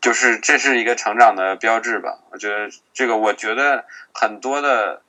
[0.00, 2.18] 就是这是一个成长的标志吧。
[2.32, 5.02] 我觉得这个，我觉得很多的，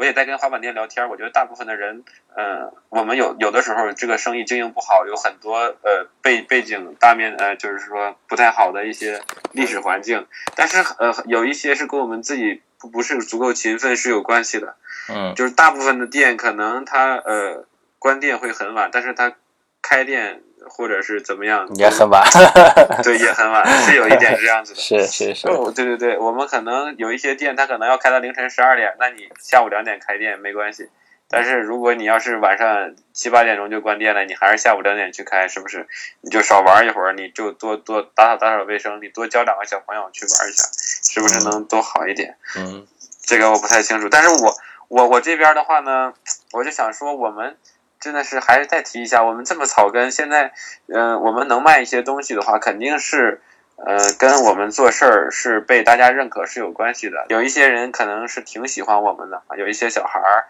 [0.00, 1.06] 我也在跟滑板店聊天。
[1.10, 9.20] 我觉得大部分的人，嗯，我们有有的时候这个生意经营不好，有很多呃背背景大面呃，就是说不太好的一些
[9.52, 10.26] 历史环境。
[10.56, 14.74] 但是呃，有一些是跟我们自己不不是足够勤奋是有关系的。
[15.10, 17.66] 嗯，就是大部分的店可能它呃
[17.98, 19.34] 关店会很晚，但是它
[19.82, 22.22] 开店或者是怎么样也很晚，
[23.02, 24.78] 对，也很晚，是有一点这样子的。
[24.80, 25.48] 是是是。
[25.48, 30.88] 哦，对对对，我们可能有一些店，它可能要开到凌晨十二点，那你下午两点开店没关系，
[31.28, 35.86] 但是如果你要是晚上七八点钟就关店了，你还是下午两点去开，是不是？
[36.20, 40.64] 你就少玩一会儿，你就多多打扫打扫卫生，你多教两个小朋友去玩一下，
[41.12, 42.36] 是不是能多好一点？
[42.56, 42.86] 嗯，
[43.22, 44.54] 这个我不太清楚，但是我
[44.88, 46.12] 我我这边的话呢，
[46.52, 47.56] 我就想说，我们
[48.00, 50.52] 真的是还是再提一下，我们这么草根，现在
[50.88, 53.40] 嗯、呃我们能卖一些东西的话，肯定是。
[53.82, 57.24] 呃，跟我们做事儿是被大家认可是有关系的。
[57.30, 60.44] 有一些人可能是挺喜欢我们的，有一些小孩儿，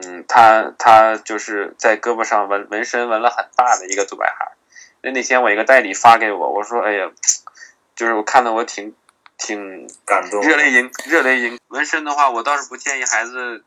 [0.00, 4.52] 嗯，他他就是在胳膊上纹纹身纹了很大的一个独白孩。
[5.02, 7.10] 那那天我一个代理发给我，我说，哎呀，
[7.96, 8.94] 就是我看的我挺
[9.36, 11.58] 挺感动，热泪盈热泪盈。
[11.66, 13.64] 纹身的话，我倒是不建议孩子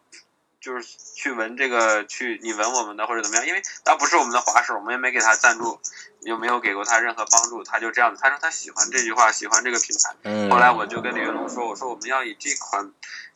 [0.62, 0.86] 就是
[1.16, 5.80] 去闻这个，去你闻我们的或者怎么样，因为他不是我们的滑手，我们也没给他赞助，
[6.22, 8.22] 又没有给过他任何帮助，他就这样子。
[8.22, 10.16] 他说他喜欢这句话，喜欢这个品牌。
[10.24, 12.91] 嗯，后来我就跟李云龙说，我说我们要以这款。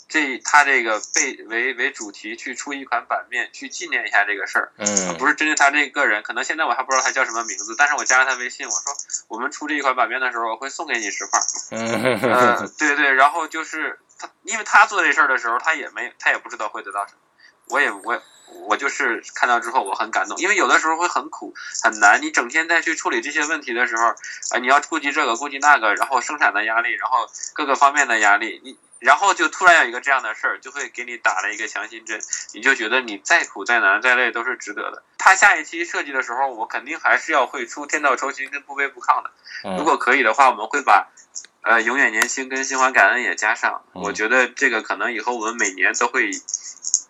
[0.07, 8.95] 这他这个被为为主题去出一款版面，去纪念一下这个事儿，嗯，不是针对他这个人，可能现在我还不知道他叫什么名字，但是我加了他微信，我说
[9.27, 11.39] 我们出这一款版面的时候，我会送给你十块，
[11.71, 17.19] 嗯，嗯，对对，然后就是他，因为他做这事儿的时候，他也没，他也不知道会得到什么，
[17.69, 18.21] 我也我
[18.67, 21.53] 我就是看到之后我很感动，因为有的时候会很苦
[21.83, 24.07] 很难，你整天在去处理这些问题的时候，
[24.51, 28.77] 啊，你要顾及这个顾及那个，然后生产的压力，然后各个方面的压力，你。
[28.97, 32.19] 然后就突然有一个这样的事儿，就会给你打了一个强心针，
[32.53, 35.03] 你就觉得你再苦再难再累都是值得的。
[35.17, 39.29] 他下一期设计的时候，我肯定还是要会出天道酬勤跟不卑不亢的。
[39.65, 41.07] 嗯如果可以的话，我们会把
[41.65, 43.83] 呃永远年轻跟心怀感恩也加上。
[43.93, 46.31] 嗯我觉得这个可能以后我们每年都会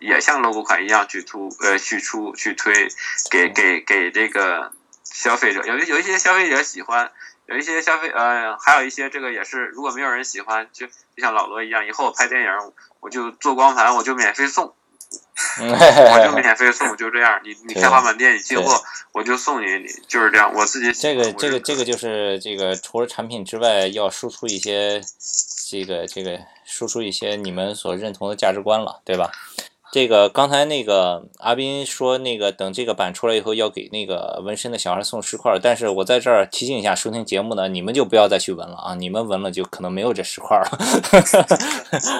[0.00, 2.88] 也像 logo 款一样去出呃去出去推
[3.30, 4.72] 给给给这个
[5.04, 7.12] 消费者，有有一些消费者喜欢。
[7.48, 12.50] 有一些消费，呃，还有一些这个也是，如果没有人喜欢，就就像老罗一样，以后我拍电影，
[12.98, 14.74] 我就做光盘，我就免费送，
[15.60, 17.40] 我就免费送，就这样。
[17.44, 18.82] 你你开滑板店，你进货，
[19.12, 20.52] 我就送你，你就是这样。
[20.54, 25.00] 我自己这个这个这个就是这个除了产品之外，要输出一些
[25.68, 29.30] 这个这个输出一些你们所认同的价值观了，对吧？
[29.92, 38.94] 这个刚才那个阿斌说，那个等这个版出来以后要给那个纹身的小孩送十块，但是我在这儿提醒一下收听节目的你们就不要再去纹了啊！
[38.94, 40.78] 你们纹了就可能没有这十块了。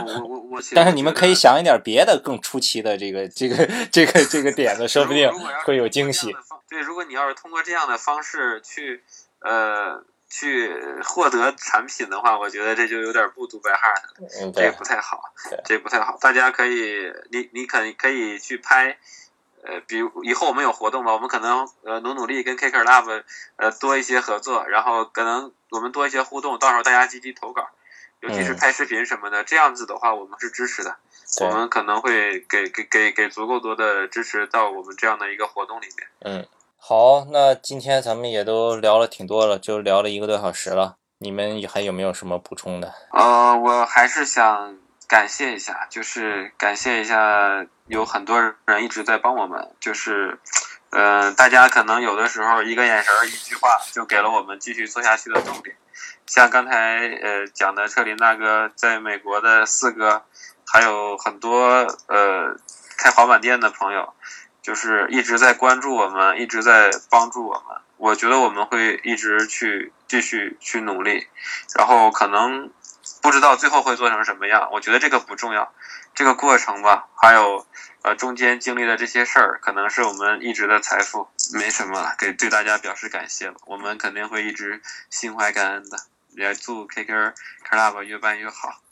[0.07, 5.31] 我我我， 但是你们可以想一点别的更出奇的这个这个这个这个点子，说不定
[5.65, 6.35] 会有惊喜。
[6.69, 9.03] 对，如果你要是通过这样的方式去
[9.41, 10.05] 呃。
[10.29, 10.75] 去
[11.05, 15.33] 获得产品的话，我觉得这就有点不读白哈的，嗯、这不太好，
[15.65, 16.19] 这不太好。
[16.21, 18.99] 大家可以，你你可可以去拍，
[19.63, 23.23] 呃，比如以后我们有活动吧，我们可能呃努努力跟 Kicker Lab
[23.57, 27.69] 呃多一些合作，然后可能我们多一些互动，到时候大家积极投稿，
[28.21, 30.97] 尤其是拍视频什么的，嗯、这样子的话我们是支持的，
[31.41, 36.09] 我们可能会给给给给足够多的支持到我们这样的一个活动里面。
[36.21, 36.49] 嗯。
[36.89, 40.95] 好，那今天咱们也都聊了挺多了，就聊了一个多小时了。
[41.19, 42.95] 你们还有没有什么补充的？
[43.11, 44.79] 呃，我还是想
[45.09, 50.39] 感谢一下，就是感谢一下，有很多人一直在帮我们，就是，
[50.91, 55.75] 呃，大家可能有的时候一个眼神一句话就给了我们继续做下去的动力。
[56.29, 60.23] 像刚才呃讲的车林大哥在美国的四哥，
[60.65, 61.67] 还有很多
[62.07, 62.55] 呃
[62.97, 64.13] 开滑板店的朋友。
[64.67, 67.79] 就是一直在关注我们，一直在帮助我们。
[67.99, 71.29] 我觉得我们会一直去继续去努力，
[71.79, 72.69] 然后可能
[73.23, 74.69] 不知道最后会做成什么样。
[74.73, 75.73] 我觉得这个不重要，
[76.17, 77.65] 这个过程吧，还有
[78.03, 81.29] 呃中间经历的这些事儿，可能是我们一直的财富。
[81.55, 83.55] 没什么，给对大家表示感谢了。
[83.67, 85.97] 我们肯定会一直心怀感恩的，
[86.37, 87.35] 也祝 KK
[87.71, 88.83] Club 越办越好。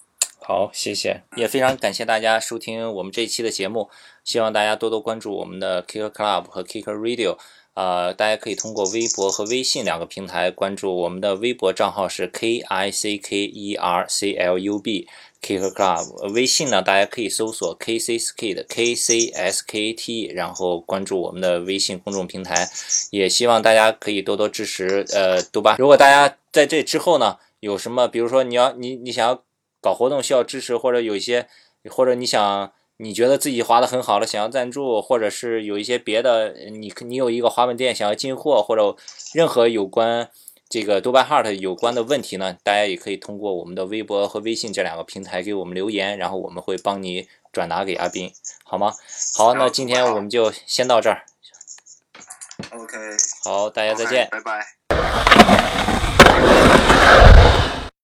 [0.46, 3.90] 好，谢谢，也非常感谢大家收听我们这一期的节目，
[4.24, 7.36] 希望大家多多关注我们的 Kicker Club 和 Kicker Radio，
[7.74, 15.06] 呃，大家可以通过微博和微信两个平台关注我们的微博账号是 K I C K E R C L U B
[15.42, 22.68] Kicker Club，微信呢大家可以搜索 K C Skate K C S K A T，然后关注我们的微信公众平台，
[23.10, 25.76] 也希望大家可以多多支持呃杜巴。
[25.78, 29.42] 如果大家在这之后呢有什么，比如说你要你你想要。
[29.84, 31.46] 搞活动需要支持，或者有一些，
[31.90, 38.96] 或者你想你觉得自己滑的很好了，想要赞助，或者是有一些别的，你你有一个滑板店想要进货，或者
[39.32, 40.30] 任何有关
[40.68, 48.32] 这个 Dubai Heart 有关的问题呢，大家也可以通过我们的微博和微信这两个平台给我们留言，然后我们会帮你转达给阿斌，
[48.62, 48.92] 好吗？
[49.36, 51.24] 好，那今天我们就先到这儿。
[52.70, 52.96] OK，
[53.42, 54.64] 好，大家再见拜拜。